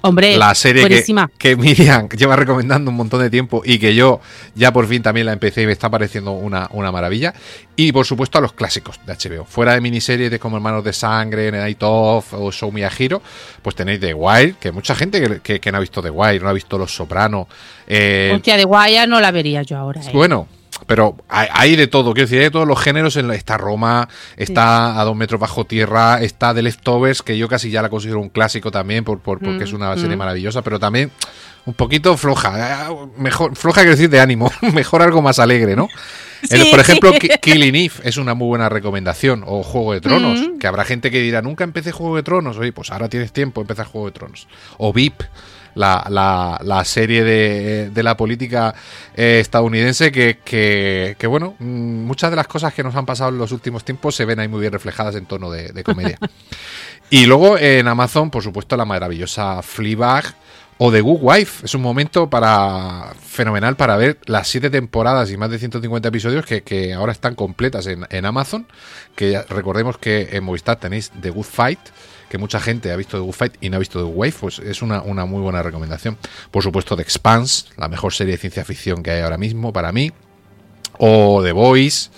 Hombre, 0.02 0.36
la 0.38 0.54
serie 0.54 0.88
que, 0.88 1.28
que, 1.36 1.56
Miriam 1.56 2.08
lleva 2.16 2.34
recomendando 2.34 2.90
un 2.90 2.96
montón 2.96 3.20
de 3.20 3.28
tiempo 3.28 3.62
y 3.64 3.78
que 3.78 3.94
yo 3.94 4.20
ya 4.54 4.72
por 4.72 4.86
fin 4.86 5.02
también 5.02 5.26
la 5.26 5.32
empecé 5.32 5.62
y 5.62 5.66
me 5.66 5.72
está 5.72 5.90
pareciendo 5.90 6.32
una, 6.32 6.68
una 6.72 6.90
maravilla. 6.90 7.34
Y 7.76 7.92
por 7.92 8.06
supuesto 8.06 8.38
a 8.38 8.40
los 8.40 8.52
clásicos 8.52 8.98
de 9.06 9.14
HBO. 9.14 9.44
Fuera 9.44 9.74
de 9.74 9.80
miniseries 9.80 10.30
de 10.30 10.38
como 10.38 10.56
Hermanos 10.56 10.84
de 10.84 10.92
Sangre, 10.92 11.50
Night 11.50 11.82
Of 11.82 12.34
o 12.34 12.50
Show 12.50 12.72
Me 12.72 12.84
a 12.84 12.90
Hero, 12.96 13.22
pues 13.62 13.76
tenéis 13.76 14.00
The 14.00 14.14
Wire, 14.14 14.54
que 14.60 14.72
mucha 14.72 14.94
gente 14.94 15.20
que, 15.20 15.40
que, 15.40 15.60
que, 15.60 15.72
no 15.72 15.78
ha 15.78 15.80
visto 15.80 16.02
The 16.02 16.10
Wire, 16.10 16.40
no 16.40 16.48
ha 16.48 16.52
visto 16.52 16.78
Los 16.78 16.94
Sopranos. 16.94 17.46
Eh, 17.86 18.32
Hostia, 18.34 18.56
The 18.56 18.64
Wire 18.64 19.06
no 19.06 19.20
la 19.20 19.30
vería 19.30 19.62
yo 19.62 19.76
ahora. 19.76 20.00
Eh. 20.00 20.10
Bueno, 20.12 20.46
pero 20.86 21.16
hay, 21.28 21.48
hay, 21.52 21.76
de 21.76 21.86
todo, 21.86 22.12
quiero 22.12 22.26
decir, 22.26 22.38
hay 22.38 22.44
de 22.44 22.50
todos 22.50 22.66
los 22.66 22.80
géneros. 22.80 23.16
En 23.16 23.28
la, 23.28 23.34
está 23.34 23.56
Roma, 23.56 24.08
está 24.36 24.92
sí. 24.92 25.00
a 25.00 25.04
dos 25.04 25.16
metros 25.16 25.40
bajo 25.40 25.64
tierra, 25.64 26.20
está 26.22 26.54
The 26.54 26.62
Leftovers, 26.62 27.22
que 27.22 27.36
yo 27.38 27.48
casi 27.48 27.70
ya 27.70 27.82
la 27.82 27.88
considero 27.88 28.20
un 28.20 28.28
clásico 28.28 28.70
también, 28.70 29.04
por, 29.04 29.20
por 29.20 29.38
porque 29.38 29.60
mm, 29.60 29.62
es 29.62 29.72
una 29.72 29.96
serie 29.96 30.16
mm. 30.16 30.18
maravillosa, 30.18 30.62
pero 30.62 30.78
también 30.78 31.10
un 31.66 31.74
poquito 31.74 32.16
floja. 32.16 32.88
Eh, 32.90 32.96
mejor, 33.16 33.56
floja 33.56 33.82
quiero 33.82 33.92
decir 33.92 34.10
de 34.10 34.20
ánimo, 34.20 34.50
mejor 34.74 35.02
algo 35.02 35.22
más 35.22 35.38
alegre, 35.38 35.76
¿no? 35.76 35.88
Sí. 36.42 36.56
El, 36.56 36.70
por 36.70 36.80
ejemplo, 36.80 37.12
Killing 37.42 37.74
Eve 37.74 37.94
es 38.02 38.16
una 38.16 38.34
muy 38.34 38.48
buena 38.48 38.68
recomendación. 38.68 39.44
O 39.46 39.62
Juego 39.62 39.92
de 39.92 40.00
Tronos, 40.00 40.40
mm. 40.40 40.58
que 40.58 40.66
habrá 40.66 40.84
gente 40.84 41.10
que 41.10 41.20
dirá, 41.20 41.42
nunca 41.42 41.64
empecé 41.64 41.92
Juego 41.92 42.16
de 42.16 42.22
Tronos. 42.22 42.56
Oye, 42.58 42.72
pues 42.72 42.90
ahora 42.90 43.08
tienes 43.08 43.32
tiempo, 43.32 43.60
empezar 43.60 43.86
Juego 43.86 44.06
de 44.06 44.12
Tronos. 44.12 44.48
O 44.78 44.92
VIP 44.92 45.22
la, 45.74 46.06
la, 46.08 46.60
la 46.62 46.84
serie 46.84 47.24
de, 47.24 47.90
de, 47.90 48.02
la 48.02 48.16
política 48.16 48.74
eh, 49.14 49.38
estadounidense 49.40 50.12
que, 50.12 50.38
que, 50.44 51.16
que, 51.18 51.26
bueno, 51.26 51.54
mm, 51.58 52.04
muchas 52.04 52.30
de 52.30 52.36
las 52.36 52.46
cosas 52.46 52.74
que 52.74 52.82
nos 52.82 52.94
han 52.96 53.06
pasado 53.06 53.30
en 53.30 53.38
los 53.38 53.52
últimos 53.52 53.84
tiempos 53.84 54.14
se 54.14 54.24
ven 54.24 54.40
ahí 54.40 54.48
muy 54.48 54.60
bien 54.60 54.72
reflejadas 54.72 55.14
en 55.14 55.26
tono 55.26 55.50
de, 55.50 55.72
de 55.72 55.84
comedia. 55.84 56.18
y 57.10 57.26
luego 57.26 57.58
en 57.58 57.88
Amazon, 57.88 58.30
por 58.30 58.42
supuesto, 58.42 58.76
la 58.76 58.84
maravillosa 58.84 59.62
Fleabag 59.62 60.34
o 60.82 60.90
The 60.90 61.02
Good 61.02 61.18
Wife. 61.20 61.66
Es 61.66 61.74
un 61.74 61.82
momento 61.82 62.30
para 62.30 63.12
fenomenal 63.20 63.76
para 63.76 63.98
ver 63.98 64.18
las 64.24 64.48
siete 64.48 64.70
temporadas 64.70 65.30
y 65.30 65.36
más 65.36 65.50
de 65.50 65.58
150 65.58 66.08
episodios 66.08 66.46
que, 66.46 66.94
ahora 66.94 67.12
están 67.12 67.34
completas 67.34 67.86
en, 67.86 68.24
Amazon. 68.24 68.66
Que 69.14 69.42
recordemos 69.50 69.98
que 69.98 70.30
en 70.32 70.42
Movistar 70.42 70.80
tenéis 70.80 71.12
The 71.20 71.28
Good 71.28 71.44
Fight, 71.44 71.78
que 72.30 72.38
mucha 72.38 72.60
gente 72.60 72.90
ha 72.92 72.96
visto 72.96 73.18
The 73.18 73.22
Good 73.22 73.34
Fight 73.34 73.54
y 73.60 73.68
no 73.68 73.76
ha 73.76 73.78
visto 73.78 73.98
The 73.98 74.10
Wave, 74.10 74.34
pues 74.40 74.58
es 74.58 74.80
una, 74.80 75.02
una 75.02 75.26
muy 75.26 75.42
buena 75.42 75.62
recomendación. 75.62 76.16
Por 76.50 76.62
supuesto, 76.62 76.96
The 76.96 77.02
Expanse, 77.02 77.66
la 77.76 77.88
mejor 77.88 78.14
serie 78.14 78.32
de 78.32 78.38
ciencia 78.38 78.64
ficción 78.64 79.02
que 79.02 79.10
hay 79.10 79.20
ahora 79.20 79.36
mismo 79.36 79.74
para 79.74 79.92
mí. 79.92 80.12
O 80.96 81.42
The 81.42 81.52
Voice, 81.52 82.08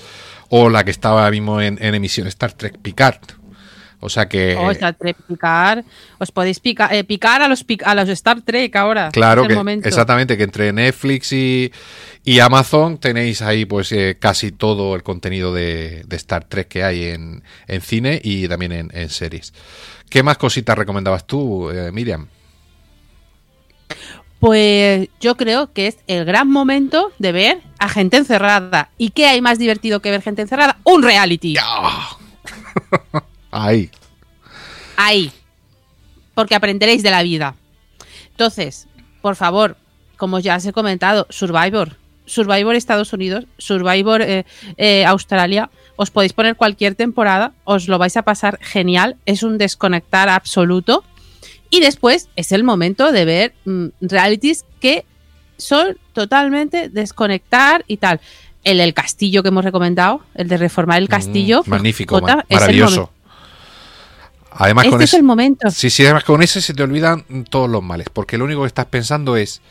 o 0.51 0.71
la 0.71 0.85
que 0.85 0.93
estaba 0.93 1.25
ahora 1.25 1.33
mismo 1.33 1.61
en 1.61 1.81
emisión, 1.81 2.29
Star 2.29 2.53
Trek 2.53 2.79
Picard. 2.79 3.42
O 4.05 4.09
sea 4.09 4.29
que. 4.29 4.57
Oh, 4.59 4.69
Star 4.73 4.95
Trek 4.95 5.17
picar. 5.29 5.85
Os 6.19 6.33
podéis 6.33 6.59
picar, 6.59 6.93
eh, 6.93 7.05
picar 7.05 7.41
a, 7.41 7.47
los, 7.47 7.65
a 7.85 7.95
los 7.95 8.09
Star 8.09 8.43
Trek 8.43 8.75
ahora. 8.75 9.11
Claro, 9.13 9.47
que, 9.47 9.55
momento. 9.55 9.89
exactamente, 9.89 10.37
que 10.37 10.43
entre 10.43 10.73
Netflix 10.73 11.33
y, 11.33 11.73
y 12.25 12.41
Amazon 12.41 12.99
tenéis 12.99 13.43
ahí 13.43 13.65
pues 13.65 13.93
eh, 13.93 14.17
casi 14.19 14.51
todo 14.51 14.97
el 14.97 15.05
contenido 15.05 15.55
de, 15.55 16.03
de, 16.05 16.17
Star 16.17 16.45
Trek 16.45 16.67
que 16.67 16.83
hay 16.83 17.05
en, 17.05 17.45
en 17.69 17.81
cine 17.81 18.21
y 18.25 18.49
también 18.49 18.73
en, 18.73 18.91
en, 18.93 19.09
series. 19.09 19.55
¿Qué 20.11 20.25
más 20.25 20.37
cositas 20.37 20.77
recomendabas 20.77 21.25
tú, 21.25 21.71
eh, 21.71 21.93
Miriam? 21.93 22.27
Pues 24.41 25.09
yo 25.21 25.37
creo 25.37 25.73
que 25.73 25.87
es 25.87 25.99
el 26.09 26.25
gran 26.25 26.51
momento 26.51 27.13
de 27.21 27.31
ver 27.31 27.61
a 27.79 27.89
gente 27.89 28.17
encerrada. 28.17 28.91
¿Y 28.99 29.11
qué 29.11 29.27
hay 29.27 29.41
más 29.41 29.61
divertido 29.61 30.03
que 30.03 30.11
ver 30.11 30.23
gente 30.23 30.43
encerrada? 30.43 30.79
Un 30.83 31.05
reality. 31.05 31.55
Oh. 31.65 32.19
Ahí. 33.53 33.91
Ahí. 34.97 35.31
Porque 36.35 36.57
aprenderéis 36.57 37.03
de 37.03 37.11
la 37.11 37.23
vida. 37.23 37.55
Entonces, 38.31 38.89
por 39.21 39.37
favor, 39.37 39.77
como 40.17 40.41
ya 40.41 40.57
os 40.57 40.67
he 40.67 40.73
comentado, 40.73 41.27
Survivor. 41.31 41.97
Survivor 42.25 42.75
Estados 42.75 43.13
Unidos, 43.13 43.47
Survivor 43.59 44.23
eh, 44.23 44.45
eh, 44.77 45.05
Australia. 45.05 45.71
Os 45.97 46.11
podéis 46.11 46.33
poner 46.33 46.57
cualquier 46.57 46.95
temporada, 46.95 47.53
os 47.65 47.89
lo 47.89 47.99
vais 47.99 48.17
a 48.17 48.23
pasar 48.23 48.59
genial. 48.63 49.17
Es 49.27 49.43
un 49.43 49.59
desconectar 49.59 50.29
absoluto. 50.29 51.05
Y 51.71 51.81
después 51.81 52.29
es 52.37 52.53
el 52.53 52.65
momento 52.65 53.13
de 53.13 53.25
ver 53.25 53.55
mmm, 53.65 53.89
realities 54.01 54.65
que 54.81 55.05
son 55.57 55.99
totalmente 56.13 56.89
desconectar 56.89 57.85
y 57.87 57.97
tal. 57.99 58.21
El 58.65 58.79
del 58.79 58.95
castillo 58.95 59.43
que 59.43 59.49
hemos 59.49 59.65
recomendado, 59.65 60.23
el 60.35 60.49
de 60.49 60.57
reformar 60.57 60.99
el 60.99 61.09
castillo. 61.09 61.63
Mm, 61.67 61.71
magnífico, 61.71 62.21
Jota, 62.21 62.45
maravilloso. 62.49 63.12
Además, 64.57 64.85
este 64.85 64.91
con 64.95 65.03
es 65.03 65.11
ese, 65.11 65.17
el 65.17 65.23
momento. 65.23 65.71
sí, 65.71 65.91
sí, 65.91 66.05
además 66.05 66.25
con 66.25 66.43
ese 66.43 66.61
se 66.61 66.75
te 66.75 66.83
olvidan 66.83 67.25
todos 67.49 67.69
los 67.69 67.83
males, 67.83 68.09
porque 68.13 68.39
lo 68.39 68.45
único 68.45 68.63
que 68.63 68.67
estás 68.67 68.87
pensando 68.87 69.37
es 69.37 69.63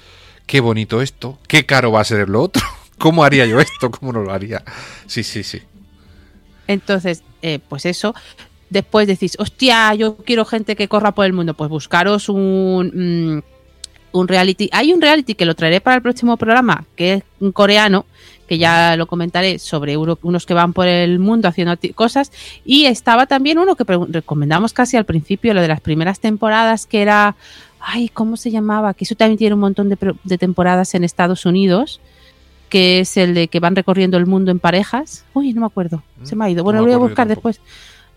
qué 0.45 0.59
bonito 0.59 1.01
esto, 1.01 1.37
qué 1.47 1.65
caro 1.65 1.91
va 1.91 2.01
a 2.01 2.03
ser 2.03 2.29
lo 2.29 2.41
otro, 2.41 2.63
cómo 2.97 3.23
haría 3.23 3.45
yo 3.45 3.59
esto, 3.59 3.91
cómo 3.91 4.11
no 4.11 4.21
lo 4.21 4.33
haría. 4.33 4.63
Sí, 5.07 5.23
sí, 5.23 5.43
sí. 5.43 5.61
Entonces, 6.67 7.23
eh, 7.41 7.59
pues 7.67 7.85
eso. 7.85 8.15
Después 8.69 9.05
decís, 9.05 9.35
hostia, 9.37 9.93
yo 9.95 10.15
quiero 10.15 10.45
gente 10.45 10.77
que 10.77 10.87
corra 10.87 11.11
por 11.11 11.25
el 11.25 11.33
mundo. 11.33 11.53
Pues 11.53 11.69
buscaros 11.69 12.29
un, 12.29 13.41
mm, 13.41 13.41
un 14.13 14.27
reality. 14.27 14.69
Hay 14.71 14.93
un 14.93 15.01
reality 15.01 15.35
que 15.35 15.45
lo 15.45 15.55
traeré 15.55 15.81
para 15.81 15.97
el 15.97 16.01
próximo 16.01 16.37
programa, 16.37 16.85
que 16.95 17.15
es 17.15 17.23
un 17.39 17.51
coreano, 17.51 18.05
que 18.51 18.57
ya 18.57 18.97
lo 18.97 19.07
comentaré, 19.07 19.59
sobre 19.59 19.95
uno- 19.95 20.19
unos 20.23 20.45
que 20.45 20.53
van 20.53 20.73
por 20.73 20.85
el 20.85 21.19
mundo 21.19 21.47
haciendo 21.47 21.73
cosas. 21.95 22.33
Y 22.65 22.83
estaba 22.83 23.25
también 23.25 23.57
uno 23.59 23.77
que 23.77 23.85
recomendamos 24.09 24.73
casi 24.73 24.97
al 24.97 25.05
principio, 25.05 25.53
lo 25.53 25.61
de 25.61 25.69
las 25.69 25.79
primeras 25.79 26.19
temporadas, 26.19 26.85
que 26.85 27.01
era. 27.01 27.37
Ay, 27.79 28.09
¿cómo 28.09 28.35
se 28.35 28.51
llamaba? 28.51 28.93
Que 28.93 29.05
eso 29.05 29.15
también 29.15 29.37
tiene 29.37 29.53
un 29.55 29.61
montón 29.61 29.87
de, 29.87 29.97
de 30.25 30.37
temporadas 30.37 30.93
en 30.95 31.05
Estados 31.05 31.45
Unidos 31.45 32.01
que 32.67 32.99
es 32.99 33.15
el 33.15 33.33
de 33.33 33.47
que 33.47 33.61
van 33.61 33.73
recorriendo 33.75 34.17
el 34.17 34.25
mundo 34.25 34.51
en 34.51 34.59
parejas. 34.59 35.23
Uy, 35.33 35.53
no 35.53 35.61
me 35.61 35.67
acuerdo. 35.67 36.03
Se 36.23 36.35
me 36.35 36.43
ha 36.45 36.49
ido. 36.49 36.59
No 36.59 36.63
Bueno, 36.65 36.79
lo 36.79 36.85
voy 36.87 36.93
a 36.93 36.97
buscar 36.97 37.27
tampoco. 37.27 37.49
después. 37.49 37.67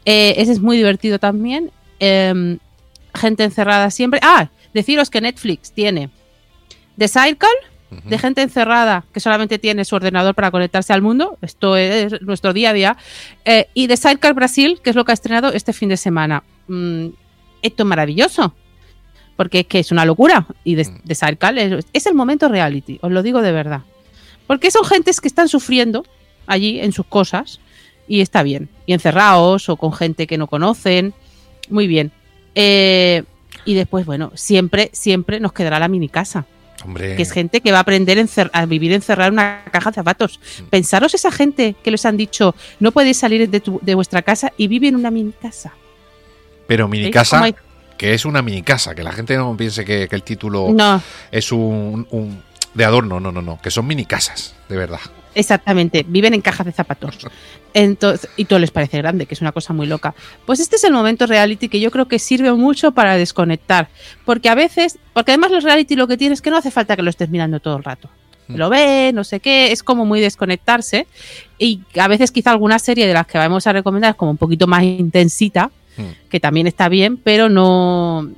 Eh, 0.04 0.34
ese 0.38 0.50
es 0.52 0.60
muy 0.60 0.76
divertido 0.76 1.20
también. 1.20 1.70
Em, 2.00 2.58
gente 3.14 3.44
encerrada 3.44 3.90
siempre. 3.92 4.18
Ah, 4.22 4.48
deciros 4.72 5.10
que 5.10 5.20
Netflix 5.20 5.70
tiene 5.72 6.10
The 6.98 7.06
Circle, 7.08 7.48
De 8.04 8.18
gente 8.18 8.42
encerrada 8.42 9.04
que 9.12 9.20
solamente 9.20 9.58
tiene 9.58 9.84
su 9.84 9.96
ordenador 9.96 10.34
para 10.34 10.50
conectarse 10.50 10.92
al 10.92 11.02
mundo. 11.02 11.38
Esto 11.42 11.76
es 11.76 12.20
nuestro 12.22 12.52
día 12.52 12.70
a 12.70 12.72
día. 12.72 12.96
Eh, 13.44 13.68
y 13.74 13.88
The 13.88 13.96
Circle 13.96 14.32
Brasil, 14.32 14.80
que 14.82 14.90
es 14.90 14.96
lo 14.96 15.04
que 15.04 15.12
ha 15.12 15.14
estrenado 15.14 15.52
este 15.52 15.72
fin 15.72 15.88
de 15.88 15.96
semana. 15.96 16.42
Mm, 16.68 17.08
esto 17.62 17.82
es 17.82 17.86
maravilloso. 17.86 18.54
Porque 19.36 19.60
es 19.60 19.66
que 19.66 19.80
es 19.80 19.92
una 19.92 20.04
locura. 20.04 20.46
Y 20.64 20.76
The, 20.76 20.84
Mm. 20.84 21.14
Circle 21.14 21.78
es, 21.78 21.86
es 21.92 22.06
el 22.06 22.14
momento 22.14 22.48
reality, 22.48 22.98
os 23.02 23.10
lo 23.10 23.22
digo 23.22 23.42
de 23.42 23.52
verdad. 23.52 23.82
Porque 24.46 24.70
son 24.70 24.84
gentes 24.84 25.20
que 25.20 25.28
están 25.28 25.48
sufriendo 25.48 26.04
allí 26.46 26.80
en 26.80 26.92
sus 26.92 27.06
cosas 27.06 27.60
y 28.06 28.20
está 28.20 28.42
bien. 28.42 28.68
Y 28.86 28.92
encerrados 28.92 29.68
o 29.68 29.76
con 29.76 29.92
gente 29.92 30.26
que 30.26 30.38
no 30.38 30.46
conocen. 30.46 31.14
Muy 31.70 31.86
bien. 31.86 32.12
Eh, 32.54 33.24
y 33.64 33.74
después, 33.74 34.04
bueno, 34.04 34.30
siempre, 34.34 34.90
siempre 34.92 35.40
nos 35.40 35.52
quedará 35.52 35.78
la 35.78 35.88
mini 35.88 36.08
casa 36.08 36.46
Hombre, 36.82 37.16
que 37.16 37.22
es 37.22 37.30
gente 37.32 37.60
que 37.60 37.70
va 37.72 37.78
a 37.78 37.80
aprender 37.82 38.18
a 38.52 38.66
vivir 38.66 38.92
encerrada 38.92 39.28
en 39.28 39.34
una 39.34 39.62
caja 39.70 39.90
de 39.90 39.94
zapatos. 39.94 40.40
Mm. 40.60 40.64
Pensaros 40.66 41.14
esa 41.14 41.30
gente 41.30 41.74
que 41.82 41.90
les 41.90 42.04
han 42.04 42.16
dicho 42.16 42.54
no 42.80 42.92
podéis 42.92 43.16
salir 43.18 43.48
de, 43.48 43.60
tu- 43.60 43.78
de 43.82 43.94
vuestra 43.94 44.22
casa 44.22 44.52
y 44.56 44.68
vive 44.68 44.88
en 44.88 44.96
una 44.96 45.10
mini 45.10 45.32
casa. 45.32 45.72
pero 46.66 46.88
mini 46.88 47.04
¿Veis 47.04 47.14
casa, 47.14 47.42
que 47.96 48.12
es 48.14 48.24
una 48.24 48.42
mini 48.42 48.62
casa, 48.62 48.94
que 48.94 49.02
la 49.02 49.12
gente 49.12 49.36
no 49.36 49.56
piense 49.56 49.84
que, 49.84 50.08
que 50.08 50.16
el 50.16 50.22
título 50.22 50.68
No, 50.72 51.00
es 51.30 51.52
un, 51.52 52.06
un- 52.10 52.42
de 52.74 52.84
adorno, 52.84 53.20
no, 53.20 53.32
no, 53.32 53.40
no, 53.42 53.60
que 53.62 53.70
son 53.70 53.86
mini 53.86 54.04
casas, 54.04 54.54
de 54.68 54.76
verdad. 54.76 55.00
exactamente, 55.34 56.04
viven 56.06 56.34
en 56.34 56.40
cajas 56.40 56.66
de 56.66 56.72
zapatos. 56.72 57.18
Entonces, 57.72 58.28
y 58.36 58.44
todo 58.44 58.58
les 58.60 58.70
parece 58.70 58.98
grande, 58.98 59.26
que 59.26 59.34
es 59.34 59.40
una 59.40 59.50
cosa 59.52 59.72
muy 59.72 59.86
loca. 59.86 60.14
Pues 60.46 60.60
este 60.60 60.76
es 60.76 60.84
el 60.84 60.92
momento 60.92 61.26
reality 61.26 61.68
que 61.68 61.80
yo 61.80 61.90
creo 61.90 62.06
que 62.06 62.18
sirve 62.20 62.52
mucho 62.52 62.92
para 62.92 63.16
desconectar. 63.16 63.88
Porque 64.24 64.48
a 64.48 64.54
veces, 64.54 64.98
porque 65.12 65.32
además 65.32 65.50
los 65.50 65.64
reality 65.64 65.96
lo 65.96 66.06
que 66.06 66.16
tienes 66.16 66.38
es 66.38 66.42
que 66.42 66.50
no 66.50 66.56
hace 66.58 66.70
falta 66.70 66.94
que 66.94 67.02
lo 67.02 67.10
estés 67.10 67.30
mirando 67.30 67.58
todo 67.58 67.76
el 67.76 67.82
rato. 67.82 68.08
Mm. 68.46 68.54
Lo 68.56 68.70
ve, 68.70 69.10
no 69.12 69.24
sé 69.24 69.40
qué, 69.40 69.72
es 69.72 69.82
como 69.82 70.04
muy 70.04 70.20
desconectarse. 70.20 71.08
Y 71.58 71.80
a 71.98 72.06
veces 72.06 72.30
quizá 72.30 72.52
alguna 72.52 72.78
serie 72.78 73.06
de 73.08 73.14
las 73.14 73.26
que 73.26 73.38
vamos 73.38 73.66
a 73.66 73.72
recomendar 73.72 74.10
es 74.12 74.16
como 74.16 74.30
un 74.30 74.36
poquito 74.38 74.66
más 74.68 74.82
intensita, 74.84 75.70
Mm. 75.96 76.28
que 76.28 76.40
también 76.40 76.66
está 76.66 76.88
bien, 76.88 77.16
pero 77.16 77.48
no. 77.48 78.28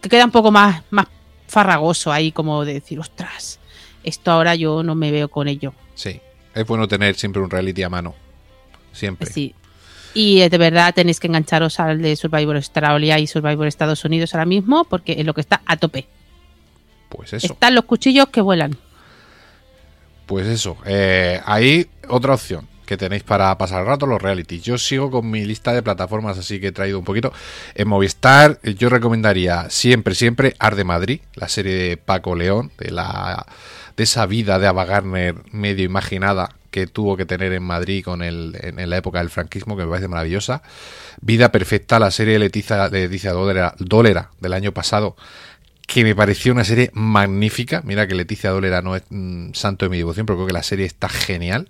que 0.00 0.08
queda 0.08 0.24
un 0.24 0.30
poco 0.30 0.50
más, 0.50 0.82
más 0.90 1.06
farragoso 1.50 2.12
ahí, 2.12 2.32
como 2.32 2.64
de 2.64 2.74
decir, 2.74 2.98
ostras, 2.98 3.58
esto 4.02 4.30
ahora 4.30 4.54
yo 4.54 4.82
no 4.82 4.94
me 4.94 5.10
veo 5.10 5.28
con 5.28 5.48
ello. 5.48 5.74
Sí, 5.94 6.20
es 6.54 6.66
bueno 6.66 6.88
tener 6.88 7.16
siempre 7.16 7.42
un 7.42 7.50
reality 7.50 7.82
a 7.82 7.90
mano, 7.90 8.14
siempre. 8.92 9.30
Sí. 9.30 9.54
Y 10.14 10.48
de 10.48 10.58
verdad 10.58 10.94
tenéis 10.94 11.20
que 11.20 11.28
engancharos 11.28 11.78
al 11.78 12.00
de 12.02 12.16
Survivor 12.16 12.56
Australia 12.56 13.18
y 13.18 13.26
Survivor 13.26 13.66
Estados 13.66 14.04
Unidos 14.04 14.34
ahora 14.34 14.46
mismo, 14.46 14.84
porque 14.84 15.16
es 15.18 15.26
lo 15.26 15.34
que 15.34 15.40
está 15.40 15.62
a 15.66 15.76
tope. 15.76 16.06
Pues 17.08 17.32
eso. 17.32 17.52
Están 17.52 17.74
los 17.74 17.84
cuchillos 17.84 18.28
que 18.28 18.40
vuelan. 18.40 18.76
Pues 20.26 20.46
eso, 20.46 20.76
eh, 20.86 21.40
ahí 21.44 21.88
otra 22.08 22.34
opción 22.34 22.69
que 22.90 22.96
tenéis 22.96 23.22
para 23.22 23.56
pasar 23.56 23.82
el 23.82 23.86
rato, 23.86 24.04
los 24.04 24.20
realities. 24.20 24.64
Yo 24.64 24.76
sigo 24.76 25.12
con 25.12 25.30
mi 25.30 25.44
lista 25.44 25.72
de 25.72 25.80
plataformas, 25.80 26.36
así 26.36 26.58
que 26.58 26.66
he 26.66 26.72
traído 26.72 26.98
un 26.98 27.04
poquito. 27.04 27.32
En 27.76 27.86
Movistar, 27.86 28.58
eh, 28.64 28.74
yo 28.74 28.88
recomendaría 28.88 29.70
siempre, 29.70 30.16
siempre 30.16 30.56
Arde 30.58 30.82
Madrid, 30.82 31.20
la 31.36 31.48
serie 31.48 31.72
de 31.72 31.96
Paco 31.96 32.34
León, 32.34 32.72
de 32.78 32.90
la 32.90 33.46
de 33.96 34.02
esa 34.02 34.26
vida 34.26 34.58
de 34.58 34.66
Ava 34.66 34.86
Gardner 34.86 35.36
medio 35.52 35.84
imaginada 35.84 36.56
que 36.72 36.88
tuvo 36.88 37.16
que 37.16 37.26
tener 37.26 37.52
en 37.52 37.62
Madrid 37.62 38.02
con 38.02 38.22
el, 38.22 38.58
en, 38.60 38.90
la 38.90 38.96
época 38.96 39.20
del 39.20 39.30
franquismo, 39.30 39.76
que 39.76 39.84
me 39.84 39.90
parece 39.90 40.08
maravillosa. 40.08 40.62
Vida 41.20 41.52
Perfecta, 41.52 42.00
la 42.00 42.10
serie 42.10 42.32
de 42.32 42.38
Leticia, 42.40 42.88
de 42.88 43.02
Leticia 43.02 43.32
Dolera, 43.32 43.76
Dolera 43.78 44.32
del 44.40 44.52
año 44.52 44.72
pasado, 44.72 45.14
que 45.86 46.02
me 46.02 46.16
pareció 46.16 46.52
una 46.52 46.64
serie 46.64 46.90
magnífica. 46.92 47.82
Mira 47.84 48.08
que 48.08 48.16
Leticia 48.16 48.50
Dolera 48.50 48.82
no 48.82 48.96
es 48.96 49.04
mm, 49.10 49.52
santo 49.52 49.84
de 49.84 49.90
mi 49.90 49.98
devoción, 49.98 50.26
pero 50.26 50.38
creo 50.38 50.48
que 50.48 50.54
la 50.54 50.64
serie 50.64 50.86
está 50.86 51.08
genial. 51.08 51.68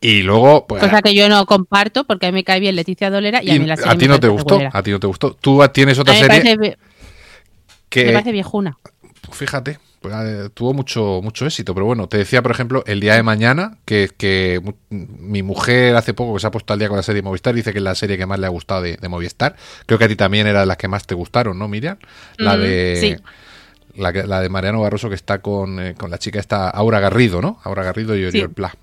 Y 0.00 0.22
luego, 0.22 0.66
pues. 0.66 0.82
Cosa 0.82 1.00
que 1.02 1.14
yo 1.14 1.28
no 1.28 1.44
comparto, 1.46 2.04
porque 2.04 2.26
a 2.26 2.30
mí 2.30 2.34
me 2.36 2.44
cae 2.44 2.60
bien 2.60 2.76
Leticia 2.76 3.10
Dolera 3.10 3.42
y, 3.42 3.50
a 3.50 3.54
mí 3.58 3.66
la 3.66 3.76
serie 3.76 3.92
a 3.92 3.98
ti 3.98 4.08
no 4.08 4.20
te 4.20 4.28
gustó, 4.28 4.50
regulera. 4.56 4.70
a 4.78 4.82
ti 4.82 4.90
no 4.90 5.00
te 5.00 5.06
gustó. 5.06 5.32
Tú 5.34 5.60
tienes 5.72 5.98
otra 5.98 6.12
A 6.12 6.16
mí 6.16 6.22
me 6.22 6.26
serie 6.34 6.56
parece, 6.56 6.76
me 6.76 6.76
que, 7.88 8.12
parece 8.12 8.32
viejuna. 8.32 8.76
fíjate, 9.32 9.78
pues, 10.00 10.14
eh, 10.14 10.50
tuvo 10.52 10.74
mucho, 10.74 11.20
mucho 11.22 11.46
éxito. 11.46 11.74
Pero 11.74 11.86
bueno, 11.86 12.08
te 12.08 12.18
decía, 12.18 12.42
por 12.42 12.50
ejemplo, 12.52 12.84
el 12.86 13.00
día 13.00 13.14
de 13.14 13.22
mañana, 13.22 13.78
que, 13.86 14.10
que 14.16 14.60
mi 14.90 15.42
mujer 15.42 15.96
hace 15.96 16.12
poco 16.12 16.34
que 16.34 16.40
se 16.40 16.46
ha 16.46 16.50
puesto 16.50 16.74
al 16.74 16.78
día 16.78 16.88
con 16.88 16.98
la 16.98 17.02
serie 17.02 17.22
de 17.22 17.26
Movistar, 17.26 17.54
dice 17.54 17.72
que 17.72 17.78
es 17.78 17.84
la 17.84 17.94
serie 17.94 18.18
que 18.18 18.26
más 18.26 18.38
le 18.38 18.46
ha 18.46 18.50
gustado 18.50 18.82
de, 18.82 18.98
de 18.98 19.08
Movistar. 19.08 19.56
Creo 19.86 19.98
que 19.98 20.04
a 20.04 20.08
ti 20.08 20.16
también 20.16 20.46
era 20.46 20.60
de 20.60 20.66
las 20.66 20.76
que 20.76 20.88
más 20.88 21.06
te 21.06 21.14
gustaron, 21.14 21.58
¿no, 21.58 21.68
Miriam? 21.68 21.96
La 22.36 22.56
Mm, 22.56 22.60
de. 22.60 22.96
sí. 23.00 23.16
La, 23.94 24.12
que- 24.12 24.24
la 24.26 24.42
de 24.42 24.50
Mariano 24.50 24.82
Barroso 24.82 25.08
que 25.08 25.14
está 25.14 25.38
con, 25.40 25.80
eh, 25.80 25.94
con 25.94 26.10
la 26.10 26.18
chica 26.18 26.38
esta 26.38 26.68
Aura 26.68 27.00
Garrido, 27.00 27.40
¿no? 27.40 27.58
Aura 27.64 27.82
Garrido 27.82 28.14
y 28.14 28.26
Oriol 28.26 28.48
Sí. 28.48 28.54
Pla. 28.54 28.74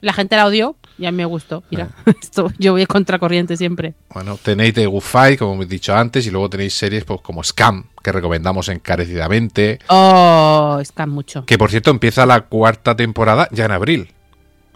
La 0.00 0.12
gente 0.12 0.36
la 0.36 0.46
odió 0.46 0.76
y 0.98 1.06
a 1.06 1.10
mí 1.10 1.18
me 1.18 1.24
gustó. 1.24 1.62
Mira, 1.70 1.88
Ah. 2.06 2.12
esto, 2.22 2.50
yo 2.58 2.72
voy 2.72 2.82
a 2.82 2.86
contracorriente 2.86 3.56
siempre. 3.56 3.94
Bueno, 4.12 4.38
tenéis 4.42 4.74
The 4.74 4.86
Good 4.86 5.00
Fight, 5.00 5.38
como 5.38 5.54
hemos 5.54 5.68
dicho 5.68 5.94
antes, 5.94 6.26
y 6.26 6.30
luego 6.30 6.48
tenéis 6.50 6.74
series 6.74 7.04
pues, 7.04 7.20
como 7.20 7.42
Scam, 7.42 7.84
que 8.02 8.12
recomendamos 8.12 8.68
encarecidamente. 8.68 9.78
Oh, 9.88 10.78
que 10.80 11.10
mucho. 11.10 11.44
Que 11.46 11.58
por 11.58 11.70
cierto 11.70 11.90
empieza 11.90 12.26
la 12.26 12.42
cuarta 12.42 12.96
temporada 12.96 13.48
ya 13.52 13.64
en 13.66 13.70
abril. 13.72 14.12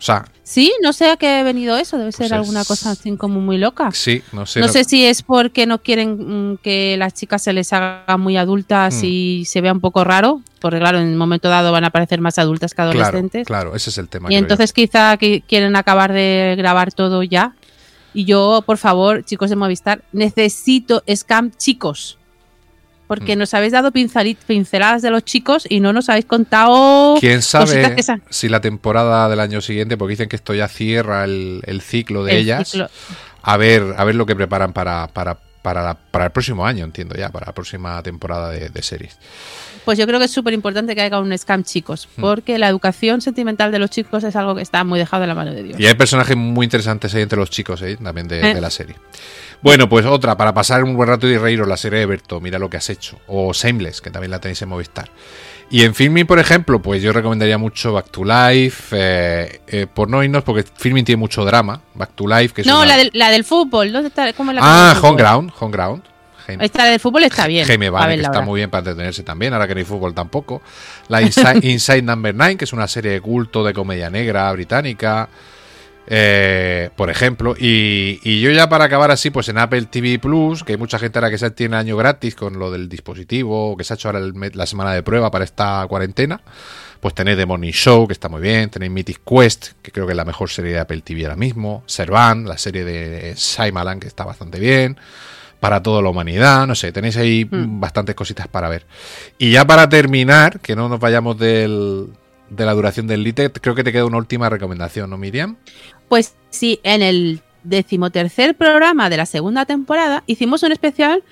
O 0.04 0.06
sea, 0.06 0.26
Sí, 0.42 0.70
no 0.82 0.92
sé 0.92 1.08
a 1.10 1.16
qué 1.16 1.26
ha 1.38 1.42
venido 1.42 1.78
eso. 1.78 1.96
Debe 1.96 2.12
ser 2.12 2.28
Pues 2.28 2.32
alguna 2.32 2.60
es- 2.60 2.68
cosa 2.68 2.90
así 2.90 3.16
como 3.16 3.40
muy 3.40 3.56
loca. 3.56 3.88
sí, 3.92 4.22
no 4.32 4.44
sé. 4.44 4.60
no 4.60 4.66
no- 4.66 4.72
sé 4.74 4.84
si 4.84 5.02
es 5.06 5.22
porque 5.22 5.64
no 5.64 5.78
quieren 5.82 6.52
mm, 6.52 6.58
que 6.58 6.96
las 6.98 7.14
chicas 7.14 7.40
se 7.42 7.54
les 7.54 7.72
hagan 7.72 8.20
muy 8.20 8.36
adultas 8.36 8.96
Mm. 8.96 9.04
y 9.06 9.44
se 9.46 9.62
vea 9.62 9.72
un 9.72 9.80
poco 9.80 10.04
raro, 10.04 10.42
porque 10.60 10.78
claro, 10.78 10.98
en 10.98 11.06
un 11.08 11.16
momento 11.16 11.48
dado 11.48 11.72
van 11.72 11.84
a 11.84 11.90
parecer 11.90 12.20
más 12.20 12.38
adultas 12.38 12.72
que 12.72 12.76
claro, 12.82 12.90
adolescentes. 12.90 13.46
claro, 13.46 13.74
ese 13.74 13.88
es 13.88 13.96
el 13.96 14.08
tema. 14.08 14.28
y 14.30 14.34
yo. 14.34 14.38
entonces 14.40 14.74
quizá 14.74 15.16
que 15.16 15.40
quieren 15.40 15.74
acabar 15.76 16.12
de 16.12 16.54
grabar 16.58 16.92
todo 16.92 17.22
ya. 17.22 17.54
Y 18.12 18.26
yo, 18.26 18.62
por 18.66 18.76
favor, 18.76 19.24
chicos 19.24 19.48
de 19.48 19.56
Movistar, 19.56 20.04
necesito 20.12 21.02
Scam 21.12 21.50
chicos. 21.56 22.18
Porque 23.18 23.36
Mm. 23.36 23.38
nos 23.38 23.54
habéis 23.54 23.72
dado 23.72 23.92
pinceladas 23.92 25.02
de 25.02 25.10
los 25.10 25.24
chicos 25.24 25.66
y 25.68 25.80
no 25.80 25.92
nos 25.92 26.08
habéis 26.08 26.24
contado 26.26 27.16
¿Quién 27.20 27.42
sabe 27.42 27.94
si 28.30 28.48
la 28.48 28.60
temporada 28.60 29.28
del 29.28 29.40
año 29.40 29.60
siguiente, 29.60 29.96
porque 29.96 30.12
dicen 30.12 30.28
que 30.28 30.36
esto 30.36 30.54
ya 30.54 30.68
cierra 30.68 31.24
el, 31.24 31.60
el 31.66 31.80
ciclo 31.80 32.24
de 32.24 32.32
el 32.32 32.38
ellas, 32.38 32.68
ciclo. 32.70 32.88
a 33.42 33.56
ver 33.56 33.94
a 33.96 34.04
ver 34.04 34.14
lo 34.14 34.26
que 34.26 34.34
preparan 34.36 34.72
para, 34.72 35.06
para, 35.08 35.38
para, 35.62 35.82
la- 35.82 35.94
para 35.94 36.26
el 36.26 36.30
próximo 36.32 36.66
año, 36.66 36.84
entiendo 36.84 37.14
ya, 37.14 37.30
para 37.30 37.46
la 37.46 37.52
próxima 37.54 38.02
temporada 38.02 38.50
de, 38.50 38.68
de 38.68 38.82
series. 38.82 39.16
Pues 39.84 39.98
yo 39.98 40.06
creo 40.06 40.18
que 40.18 40.24
es 40.26 40.30
súper 40.30 40.54
importante 40.54 40.94
que 40.94 41.02
haya 41.02 41.18
un 41.18 41.36
scam 41.36 41.62
chicos, 41.62 42.08
Hmm. 42.16 42.20
porque 42.22 42.58
la 42.58 42.68
educación 42.68 43.20
sentimental 43.20 43.70
de 43.70 43.78
los 43.78 43.90
chicos 43.90 44.24
es 44.24 44.34
algo 44.36 44.54
que 44.54 44.62
está 44.62 44.82
muy 44.84 44.98
dejado 44.98 45.20
de 45.22 45.26
la 45.26 45.34
mano 45.34 45.52
de 45.52 45.62
Dios. 45.62 45.80
Y 45.80 45.86
hay 45.86 45.94
personajes 45.94 46.36
muy 46.36 46.64
interesantes 46.64 47.14
ahí 47.14 47.22
entre 47.22 47.38
los 47.38 47.50
chicos 47.50 47.82
¿eh? 47.82 47.96
también 48.02 48.26
de, 48.28 48.40
Eh. 48.50 48.54
de 48.54 48.60
la 48.60 48.70
serie. 48.70 48.96
Bueno, 49.62 49.88
pues 49.88 50.04
otra, 50.06 50.36
para 50.36 50.52
pasar 50.54 50.84
un 50.84 50.94
buen 50.96 51.08
rato 51.08 51.26
y 51.26 51.36
reíros, 51.38 51.66
la 51.68 51.76
serie 51.76 52.00
de 52.00 52.06
Berto, 52.06 52.40
mira 52.40 52.58
lo 52.58 52.68
que 52.70 52.76
has 52.76 52.90
hecho. 52.90 53.18
O 53.26 53.52
Shameless, 53.52 54.00
que 54.00 54.10
también 54.10 54.30
la 54.30 54.38
tenéis 54.40 54.60
en 54.62 54.68
Movistar. 54.68 55.10
Y 55.70 55.82
en 55.82 55.94
Filmin, 55.94 56.26
por 56.26 56.38
ejemplo, 56.38 56.80
pues 56.82 57.02
yo 57.02 57.12
recomendaría 57.14 57.56
mucho 57.56 57.92
Back 57.94 58.10
to 58.10 58.22
Life, 58.24 58.94
eh, 58.96 59.60
eh, 59.66 59.86
por 59.92 60.10
no 60.10 60.22
irnos, 60.22 60.44
porque 60.44 60.62
Filmin 60.76 61.04
tiene 61.04 61.18
mucho 61.18 61.44
drama. 61.46 61.80
Back 61.94 62.10
to 62.14 62.26
Life, 62.26 62.54
que 62.54 62.60
es 62.60 62.66
No, 62.66 62.76
una- 62.78 62.86
la 62.86 62.96
del, 62.98 63.10
la 63.14 63.30
del 63.30 63.44
fútbol. 63.44 63.90
¿dónde 63.90 64.08
está? 64.08 64.30
¿Cómo 64.34 64.50
es 64.50 64.56
la 64.56 64.60
Ah, 64.62 64.94
Ground, 65.16 65.50
Home 65.58 65.72
Ground. 65.72 66.02
Jaime- 66.46 66.64
Esta 66.64 66.84
del 66.84 67.00
fútbol 67.00 67.24
está 67.24 67.46
bien. 67.46 67.66
Jaime 67.66 67.90
Vane, 67.90 68.16
que 68.16 68.22
está 68.22 68.40
muy 68.40 68.60
bien 68.60 68.70
para 68.70 68.80
entretenerse 68.80 69.22
también, 69.22 69.52
ahora 69.52 69.66
que 69.68 69.74
no 69.74 69.78
hay 69.78 69.84
fútbol 69.84 70.14
tampoco. 70.14 70.62
La 71.08 71.22
Inside, 71.22 71.60
Inside 71.62 72.02
Number 72.02 72.34
9, 72.34 72.56
que 72.56 72.64
es 72.64 72.72
una 72.72 72.86
serie 72.88 73.12
de 73.12 73.20
culto 73.20 73.64
de 73.64 73.72
comedia 73.72 74.10
negra 74.10 74.50
británica. 74.52 75.28
Eh, 76.06 76.90
por 76.96 77.08
ejemplo, 77.08 77.54
y, 77.58 78.20
y 78.22 78.40
yo 78.42 78.50
ya 78.50 78.68
para 78.68 78.84
acabar 78.84 79.10
así, 79.10 79.30
pues 79.30 79.48
en 79.48 79.56
Apple 79.56 79.86
TV 79.86 80.18
Plus, 80.18 80.62
que 80.62 80.72
hay 80.72 80.78
mucha 80.78 80.98
gente 80.98 81.18
ahora 81.18 81.30
que 81.30 81.38
se 81.38 81.50
tiene 81.50 81.76
año 81.76 81.96
gratis 81.96 82.34
con 82.34 82.58
lo 82.58 82.70
del 82.70 82.90
dispositivo, 82.90 83.74
que 83.76 83.84
se 83.84 83.94
ha 83.94 83.96
hecho 83.96 84.08
ahora 84.08 84.18
el 84.18 84.34
la 84.52 84.66
semana 84.66 84.92
de 84.92 85.02
prueba 85.02 85.30
para 85.30 85.44
esta 85.44 85.86
cuarentena, 85.88 86.42
pues 87.00 87.14
tenéis 87.14 87.38
The 87.38 87.46
Morning 87.46 87.72
Show, 87.72 88.06
que 88.06 88.12
está 88.12 88.28
muy 88.28 88.42
bien, 88.42 88.68
tenéis 88.68 88.92
Mythic 88.92 89.20
Quest, 89.24 89.68
que 89.80 89.90
creo 89.92 90.04
que 90.06 90.12
es 90.12 90.16
la 90.16 90.26
mejor 90.26 90.50
serie 90.50 90.72
de 90.72 90.80
Apple 90.80 91.00
TV 91.00 91.24
ahora 91.24 91.36
mismo, 91.36 91.82
Servan, 91.86 92.44
la 92.44 92.58
serie 92.58 92.84
de 92.84 93.34
Shyamalan, 93.34 93.98
que 93.98 94.06
está 94.08 94.24
bastante 94.26 94.58
bien, 94.60 94.98
para 95.64 95.82
toda 95.82 96.02
la 96.02 96.10
humanidad, 96.10 96.66
no 96.66 96.74
sé, 96.74 96.92
tenéis 96.92 97.16
ahí 97.16 97.46
Mm. 97.46 97.80
bastantes 97.80 98.14
cositas 98.14 98.46
para 98.48 98.68
ver. 98.68 98.84
Y 99.38 99.50
ya 99.52 99.66
para 99.66 99.88
terminar, 99.88 100.60
que 100.60 100.76
no 100.76 100.90
nos 100.90 101.00
vayamos 101.00 101.38
del, 101.38 102.08
de 102.50 102.66
la 102.66 102.74
duración 102.74 103.06
del 103.06 103.22
LITE, 103.22 103.50
creo 103.50 103.74
que 103.74 103.82
te 103.82 103.90
queda 103.90 104.04
una 104.04 104.18
última 104.18 104.50
recomendación, 104.50 105.08
¿no, 105.08 105.16
Miriam? 105.16 105.56
Pues 106.10 106.34
sí, 106.50 106.80
en 106.82 107.00
el 107.00 107.40
decimotercer 107.62 108.54
programa 108.58 109.08
de 109.08 109.16
la 109.16 109.24
segunda 109.24 109.64
temporada 109.64 110.22
hicimos 110.26 110.62
un 110.64 110.72
especial 110.72 111.22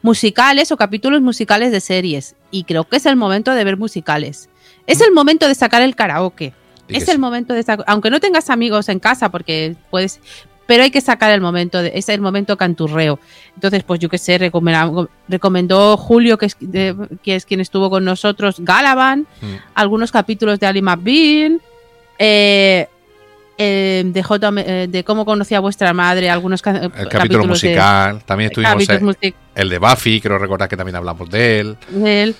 musicales 0.00 0.72
o 0.72 0.78
capítulos 0.78 1.20
musicales 1.20 1.70
de 1.70 1.80
series. 1.82 2.34
Y 2.50 2.64
creo 2.64 2.84
que 2.84 2.96
es 2.96 3.04
el 3.04 3.16
momento 3.16 3.50
de 3.52 3.62
ver 3.62 3.76
musicales. 3.76 4.48
Es 4.86 5.02
el 5.02 5.12
momento 5.12 5.46
de 5.48 5.54
sacar 5.54 5.82
el 5.82 5.94
karaoke. 5.96 6.54
Es 6.88 7.08
el 7.08 7.18
momento 7.18 7.52
de 7.52 7.62
sacar, 7.62 7.84
aunque 7.86 8.08
no 8.08 8.20
tengas 8.20 8.48
amigos 8.48 8.88
en 8.88 9.00
casa, 9.00 9.30
porque 9.30 9.76
puedes, 9.90 10.18
pero 10.66 10.82
hay 10.84 10.90
que 10.90 11.00
sacar 11.00 11.30
el 11.32 11.40
momento, 11.40 11.82
de, 11.82 11.92
es 11.94 12.08
el 12.08 12.20
momento 12.20 12.56
canturreo. 12.56 13.18
Entonces, 13.54 13.82
pues 13.82 14.00
yo 14.00 14.08
que 14.08 14.18
sé, 14.18 14.38
recomendó, 14.38 15.08
recomendó 15.28 15.96
Julio, 15.96 16.38
que 16.38 16.46
es, 16.46 16.56
de- 16.60 16.96
que 17.22 17.34
es 17.36 17.44
quien 17.46 17.60
estuvo 17.60 17.90
con 17.90 18.04
nosotros, 18.04 18.56
Galavan, 18.60 19.26
Mm. 19.40 19.46
algunos 19.74 20.10
capítulos 20.12 20.58
de 20.60 20.66
Ali 20.66 20.82
McBeal, 20.82 21.60
eh, 22.18 22.86
eh, 23.58 24.02
de, 24.06 24.22
J, 24.22 24.50
eh, 24.58 24.86
de 24.88 25.04
cómo 25.04 25.24
conocía 25.24 25.58
a 25.58 25.60
vuestra 25.60 25.92
madre, 25.92 26.30
algunos 26.30 26.60
El 26.64 26.72
capítulo 26.90 27.08
capítulos 27.10 27.42
de- 27.44 27.48
musical, 27.48 28.22
también 28.24 28.50
estuvimos 28.50 29.02
music- 29.02 29.34
el 29.54 29.68
de 29.68 29.78
Buffy, 29.78 30.20
creo 30.20 30.38
recordar 30.38 30.68
que 30.68 30.76
también 30.76 30.96
hablamos 30.96 31.28
de 31.28 31.60
él. 31.60 31.76
de 31.90 32.22
él. 32.22 32.36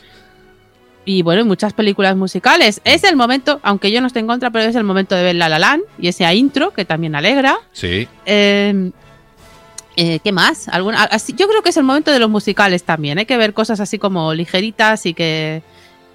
Y 1.04 1.22
bueno, 1.22 1.44
muchas 1.44 1.72
películas 1.72 2.14
musicales. 2.16 2.80
Es 2.84 3.02
el 3.04 3.16
momento, 3.16 3.58
aunque 3.64 3.90
yo 3.90 4.00
no 4.00 4.06
esté 4.06 4.20
en 4.20 4.26
contra, 4.28 4.50
pero 4.50 4.64
es 4.70 4.76
el 4.76 4.84
momento 4.84 5.16
de 5.16 5.22
ver 5.24 5.34
La 5.34 5.48
La 5.48 5.58
Land 5.58 5.82
y 5.98 6.08
ese 6.08 6.32
intro 6.34 6.70
que 6.72 6.84
también 6.84 7.14
alegra. 7.16 7.56
Sí, 7.72 8.06
Eh, 8.24 8.90
eh, 9.96 10.20
¿Qué 10.24 10.32
más? 10.32 10.68
¿Alguna, 10.68 11.02
así, 11.04 11.34
yo 11.36 11.48
creo 11.48 11.62
que 11.62 11.70
es 11.70 11.76
el 11.76 11.82
momento 11.84 12.12
de 12.12 12.18
los 12.18 12.30
musicales 12.30 12.84
también. 12.84 13.18
Hay 13.18 13.26
que 13.26 13.36
ver 13.36 13.52
cosas 13.52 13.78
así 13.80 13.98
como 13.98 14.32
ligeritas 14.32 15.04
y 15.04 15.12
que, 15.12 15.62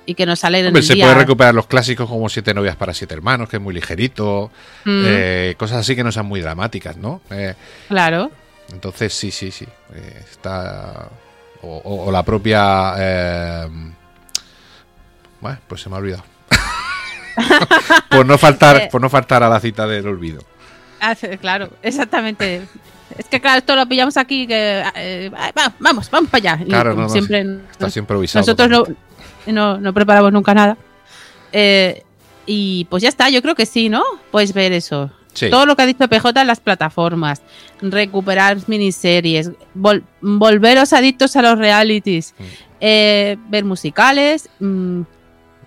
y 0.06 0.16
que 0.16 0.26
nos 0.26 0.44
alegren 0.46 0.70
Hombre, 0.70 0.80
el 0.80 0.88
se 0.88 0.94
día. 0.96 1.04
puede 1.06 1.16
recuperar 1.16 1.54
los 1.54 1.68
clásicos 1.68 2.08
como 2.10 2.28
Siete 2.30 2.54
novias 2.54 2.76
para 2.78 2.94
siete 2.94 3.14
hermanos, 3.14 3.50
que 3.50 3.58
es 3.58 3.62
muy 3.62 3.74
ligerito, 3.76 4.50
Mm, 4.86 5.04
eh, 5.06 5.56
cosas 5.58 5.80
así 5.80 5.96
que 5.98 6.04
no 6.04 6.12
sean 6.14 6.26
muy 6.28 6.40
dramáticas, 6.42 6.96
¿no? 6.98 7.20
Eh, 7.30 7.54
claro. 7.90 8.32
entonces, 8.72 9.14
sí, 9.14 9.32
sí, 9.32 9.52
sí. 9.52 9.66
está. 10.32 11.10
O, 11.62 11.78
o- 11.84 12.06
o 12.06 12.12
la 12.12 12.24
propia. 12.24 12.94
Eh, 15.38 15.42
bueno, 15.42 15.58
pues 15.68 15.82
se 15.82 15.90
me 15.90 15.96
ha 15.96 16.00
olvidado. 16.00 16.24
por, 18.10 18.26
no 18.26 18.38
faltar, 18.38 18.78
Eh. 18.78 18.90
por 18.92 19.02
no 19.02 19.10
faltar 19.10 19.44
a 19.44 19.50
la 19.50 19.60
cita 19.60 19.88
del 19.88 20.08
olvido. 20.08 20.42
Hace- 21.00 21.38
claro, 21.38 21.70
exactamente. 21.84 22.68
Es 23.18 23.26
que 23.28 23.40
claro, 23.40 23.60
esto 23.60 23.76
lo 23.76 23.88
pillamos 23.88 24.18
aquí 24.18 24.48
que 24.48 24.84
eh, 24.96 25.30
va- 25.34 25.74
vamos, 25.80 26.10
vamos 26.12 26.30
para 26.30 26.54
allá. 26.54 26.66
Claro, 26.66 26.94
no, 26.94 27.04
no, 27.04 27.10
siempre 27.10 27.46
Estás 27.72 27.96
improvisado. 27.98 28.42
nosotros 28.42 28.70
no, 28.70 28.84
no, 29.54 29.78
no 29.80 29.94
preparamos 29.94 30.32
nunca 30.34 30.54
nada. 30.54 30.78
Eh, 31.52 32.04
y 32.46 32.86
pues 32.90 33.04
ya 33.04 33.10
está, 33.10 33.30
yo 33.30 33.42
creo 33.42 33.56
que 33.56 33.66
sí, 33.66 33.90
¿no? 33.90 34.04
Puedes 34.32 34.54
ver 34.54 34.72
eso. 34.74 35.12
Sí. 35.34 35.50
Todo 35.52 35.66
lo 35.68 35.76
que 35.76 35.84
ha 35.84 35.86
dicho 35.86 36.08
PJ 36.08 36.42
en 36.42 36.48
las 36.48 36.60
plataformas, 36.60 37.42
recuperar 37.82 38.58
miniseries, 38.68 39.52
vol- 39.78 40.04
volveros 40.20 40.94
adictos 40.94 41.36
a 41.36 41.44
los 41.44 41.60
realities, 41.60 42.34
Mm. 42.38 42.44
eh, 42.82 43.38
ver 43.48 43.64
musicales, 43.64 44.50
mm, 44.60 45.02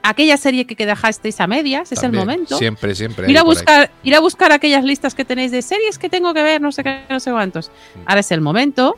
aquella 0.02 0.36
serie 0.36 0.64
que 0.66 0.86
dejasteis 0.86 1.40
a 1.40 1.46
medias, 1.46 1.92
es 1.92 2.02
el 2.02 2.12
momento. 2.12 2.56
Siempre, 2.56 2.94
siempre. 2.94 3.30
Ir 3.30 3.38
a 3.38 3.42
buscar, 3.42 3.90
ir 4.02 4.14
a 4.14 4.20
buscar 4.20 4.52
aquellas 4.52 4.84
listas 4.84 5.14
que 5.14 5.24
tenéis 5.24 5.50
de 5.50 5.62
series 5.62 5.98
que 5.98 6.08
tengo 6.08 6.32
que 6.34 6.42
ver, 6.42 6.60
no 6.60 6.72
sé 6.72 6.82
qué, 6.82 7.02
no 7.08 7.20
sé 7.20 7.30
cuántos. 7.30 7.70
Mm. 7.94 8.00
Ahora 8.06 8.20
es 8.20 8.30
el 8.32 8.40
momento. 8.40 8.96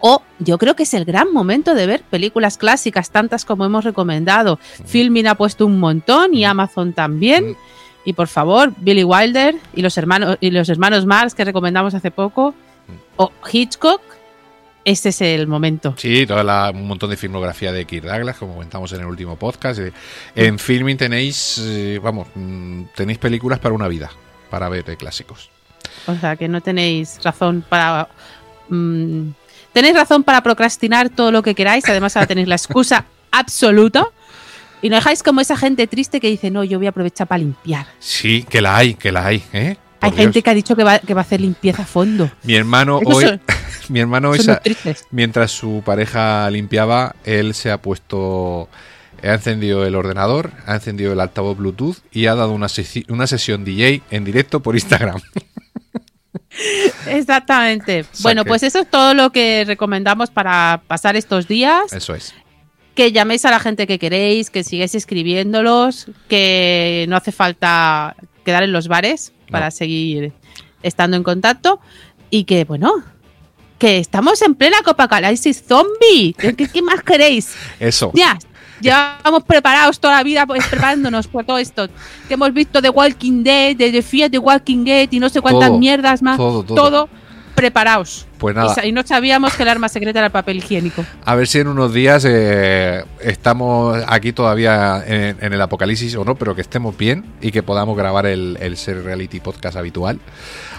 O 0.00 0.22
yo 0.38 0.58
creo 0.58 0.76
que 0.76 0.82
es 0.82 0.92
el 0.92 1.06
gran 1.06 1.32
momento 1.32 1.74
de 1.74 1.86
ver 1.86 2.02
películas 2.02 2.58
clásicas, 2.58 3.10
tantas 3.10 3.44
como 3.46 3.64
hemos 3.64 3.84
recomendado. 3.84 4.58
Filmin 4.84 5.26
ha 5.28 5.34
puesto 5.34 5.64
un 5.64 5.80
montón 5.80 6.34
y 6.34 6.44
Mm. 6.44 6.50
Amazon 6.50 6.92
también. 6.92 7.50
Mm. 7.52 7.56
Y 8.06 8.12
por 8.12 8.28
favor, 8.28 8.72
Billy 8.76 9.02
Wilder 9.02 9.56
y 9.74 9.80
los 9.80 9.96
hermanos 9.96 10.36
y 10.40 10.50
los 10.50 10.68
hermanos 10.68 11.06
Marx 11.06 11.34
que 11.34 11.44
recomendamos 11.44 11.94
hace 11.94 12.10
poco. 12.10 12.50
Mm. 12.50 12.92
O 13.16 13.32
Hitchcock. 13.50 14.02
Este 14.84 15.08
es 15.08 15.20
el 15.22 15.46
momento. 15.46 15.94
Sí, 15.96 16.26
toda 16.26 16.44
la, 16.44 16.70
un 16.74 16.86
montón 16.86 17.08
de 17.10 17.16
filmografía 17.16 17.72
de 17.72 17.86
Kirk 17.86 18.04
Douglas, 18.06 18.36
como 18.36 18.54
comentamos 18.54 18.92
en 18.92 19.00
el 19.00 19.06
último 19.06 19.36
podcast. 19.36 19.80
Eh, 19.80 19.92
En 20.34 20.58
Filming 20.58 20.96
tenéis, 20.98 21.58
eh, 21.62 21.98
vamos, 22.02 22.28
mm, 22.34 22.82
tenéis 22.94 23.18
películas 23.18 23.58
para 23.58 23.74
una 23.74 23.88
vida, 23.88 24.10
para 24.50 24.68
ver 24.68 24.84
de 24.84 24.96
clásicos. 24.96 25.48
O 26.06 26.14
sea 26.16 26.36
que 26.36 26.48
no 26.48 26.60
tenéis 26.60 27.18
razón 27.22 27.64
para. 27.66 28.08
mm, 28.68 29.28
tenéis 29.72 29.94
razón 29.94 30.22
para 30.22 30.42
procrastinar 30.42 31.08
todo 31.08 31.32
lo 31.32 31.42
que 31.42 31.54
queráis. 31.54 31.88
Además, 31.88 32.16
ahora 32.16 32.26
tenéis 32.26 32.48
la 32.48 32.56
excusa 32.56 33.06
absoluta. 33.30 34.08
Y 34.82 34.90
no 34.90 34.96
dejáis 34.96 35.22
como 35.22 35.40
esa 35.40 35.56
gente 35.56 35.86
triste 35.86 36.20
que 36.20 36.28
dice, 36.28 36.50
no, 36.50 36.62
yo 36.62 36.76
voy 36.76 36.84
a 36.86 36.90
aprovechar 36.90 37.26
para 37.26 37.38
limpiar. 37.38 37.86
Sí, 38.00 38.42
que 38.42 38.60
la 38.60 38.76
hay, 38.76 38.94
que 38.94 39.10
la 39.12 39.24
hay, 39.24 39.42
¿eh? 39.54 39.76
Hay 40.04 40.12
gente 40.12 40.42
que 40.42 40.50
ha 40.50 40.54
dicho 40.54 40.76
que 40.76 40.84
va, 40.84 40.98
que 40.98 41.14
va 41.14 41.20
a 41.20 41.24
hacer 41.24 41.40
limpieza 41.40 41.82
a 41.82 41.86
fondo. 41.86 42.30
Mi 42.42 42.54
hermano 42.54 43.00
hoy, 43.04 43.24
son- 43.24 43.40
mi 43.88 44.00
hermano 44.00 44.30
hoy, 44.30 44.38
se 44.38 44.58
mientras 45.10 45.50
su 45.50 45.82
pareja 45.84 46.48
limpiaba, 46.50 47.14
él 47.24 47.54
se 47.54 47.70
ha 47.70 47.78
puesto, 47.82 48.68
ha 49.22 49.34
encendido 49.34 49.84
el 49.86 49.94
ordenador, 49.94 50.50
ha 50.66 50.74
encendido 50.74 51.12
el 51.12 51.20
altavoz 51.20 51.56
Bluetooth 51.56 51.96
y 52.12 52.26
ha 52.26 52.34
dado 52.34 52.52
una, 52.52 52.66
sesi- 52.66 53.04
una 53.10 53.26
sesión 53.26 53.64
DJ 53.64 54.02
en 54.10 54.24
directo 54.24 54.60
por 54.60 54.74
Instagram. 54.74 55.20
Exactamente. 57.08 58.04
sea 58.04 58.22
Bueno, 58.22 58.44
que- 58.44 58.48
pues 58.48 58.62
eso 58.62 58.78
es 58.80 58.88
todo 58.90 59.14
lo 59.14 59.30
que 59.30 59.64
recomendamos 59.66 60.30
para 60.30 60.82
pasar 60.86 61.16
estos 61.16 61.48
días. 61.48 61.92
Eso 61.92 62.14
es. 62.14 62.34
que 62.94 63.10
llaméis 63.10 63.44
a 63.44 63.50
la 63.50 63.58
gente 63.58 63.88
que 63.88 63.98
queréis, 63.98 64.50
que 64.50 64.62
sigáis 64.62 64.94
escribiéndolos, 64.94 66.06
que 66.28 67.06
no 67.08 67.16
hace 67.16 67.32
falta 67.32 68.14
quedar 68.44 68.62
en 68.62 68.72
los 68.72 68.88
bares 68.88 69.32
para 69.50 69.66
No. 69.66 69.70
seguir 69.70 70.32
estando 70.82 71.16
en 71.16 71.22
contacto 71.22 71.80
y 72.30 72.44
que, 72.44 72.64
bueno, 72.64 72.92
que 73.78 73.98
estamos 73.98 74.40
en 74.42 74.54
plena 74.54 74.76
Copacalaxis 74.84 75.62
zombie. 75.66 76.34
¿Qué, 76.38 76.54
qué- 76.54 76.82
más 76.82 77.02
queréis? 77.02 77.54
Eso. 77.80 78.10
Ya, 78.14 78.38
llevamos 78.80 79.44
preparados 79.44 79.98
toda 79.98 80.16
la 80.16 80.22
vida 80.22 80.46
pues, 80.46 80.64
preparándonos 80.66 81.26
por 81.26 81.44
todo 81.44 81.58
esto. 81.58 81.88
Que 82.28 82.34
hemos 82.34 82.52
visto 82.52 82.80
The 82.80 82.90
Walking 82.90 83.42
Dead, 83.42 83.76
de 83.76 83.90
The 83.90 84.02
Fear 84.02 84.30
the 84.30 84.38
Walking 84.38 84.84
Dead 84.84 85.08
y 85.10 85.18
no 85.18 85.28
sé 85.28 85.40
cuántas 85.40 85.68
Todo, 85.68 85.78
mierdas 85.78 86.22
más. 86.22 86.36
todo, 86.36 86.62
todo. 86.62 87.08
Preparados. 87.54 88.26
Pues 88.38 88.54
nada, 88.54 88.84
y 88.84 88.92
no 88.92 89.02
sabíamos 89.06 89.54
que 89.54 89.62
el 89.62 89.68
arma 89.70 89.88
secreta 89.88 90.18
era 90.18 90.26
el 90.26 90.32
papel 90.32 90.58
higiénico. 90.58 91.04
a 91.24 91.34
ver 91.34 91.46
si 91.46 91.60
en 91.60 91.68
unos 91.68 91.94
días 91.94 92.24
eh, 92.28 93.04
estamos 93.20 93.98
aquí 94.06 94.32
todavía 94.32 95.02
en, 95.06 95.36
en 95.40 95.52
el 95.52 95.60
apocalipsis 95.62 96.14
o 96.16 96.24
no, 96.24 96.34
pero 96.34 96.54
que 96.54 96.60
estemos 96.60 96.96
bien 96.96 97.24
y 97.40 97.52
que 97.52 97.62
podamos 97.62 97.96
grabar 97.96 98.26
el, 98.26 98.58
el 98.60 98.76
Ser 98.76 99.02
Reality 99.04 99.40
Podcast 99.40 99.76
habitual. 99.76 100.18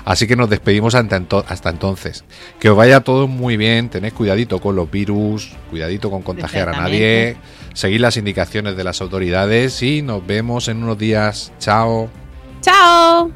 Así 0.03 0.27
que 0.27 0.35
nos 0.35 0.49
despedimos 0.49 0.93
hasta, 0.93 1.19
ento- 1.19 1.43
hasta 1.47 1.69
entonces. 1.71 2.23
Que 2.59 2.69
os 2.69 2.77
vaya 2.77 2.99
todo 2.99 3.27
muy 3.27 3.57
bien, 3.57 3.89
tened 3.89 4.13
cuidadito 4.13 4.59
con 4.61 4.75
los 4.75 4.91
virus, 4.91 5.51
cuidadito 5.71 6.11
con 6.11 6.21
contagiar 6.21 6.69
a 6.69 6.73
nadie, 6.73 7.37
seguid 7.73 7.99
las 8.01 8.15
indicaciones 8.17 8.77
de 8.77 8.83
las 8.83 9.01
autoridades 9.01 9.81
y 9.81 10.03
nos 10.03 10.25
vemos 10.27 10.67
en 10.67 10.83
unos 10.83 10.99
días. 10.99 11.51
Chao. 11.57 12.09
¡Chao! 12.61 13.31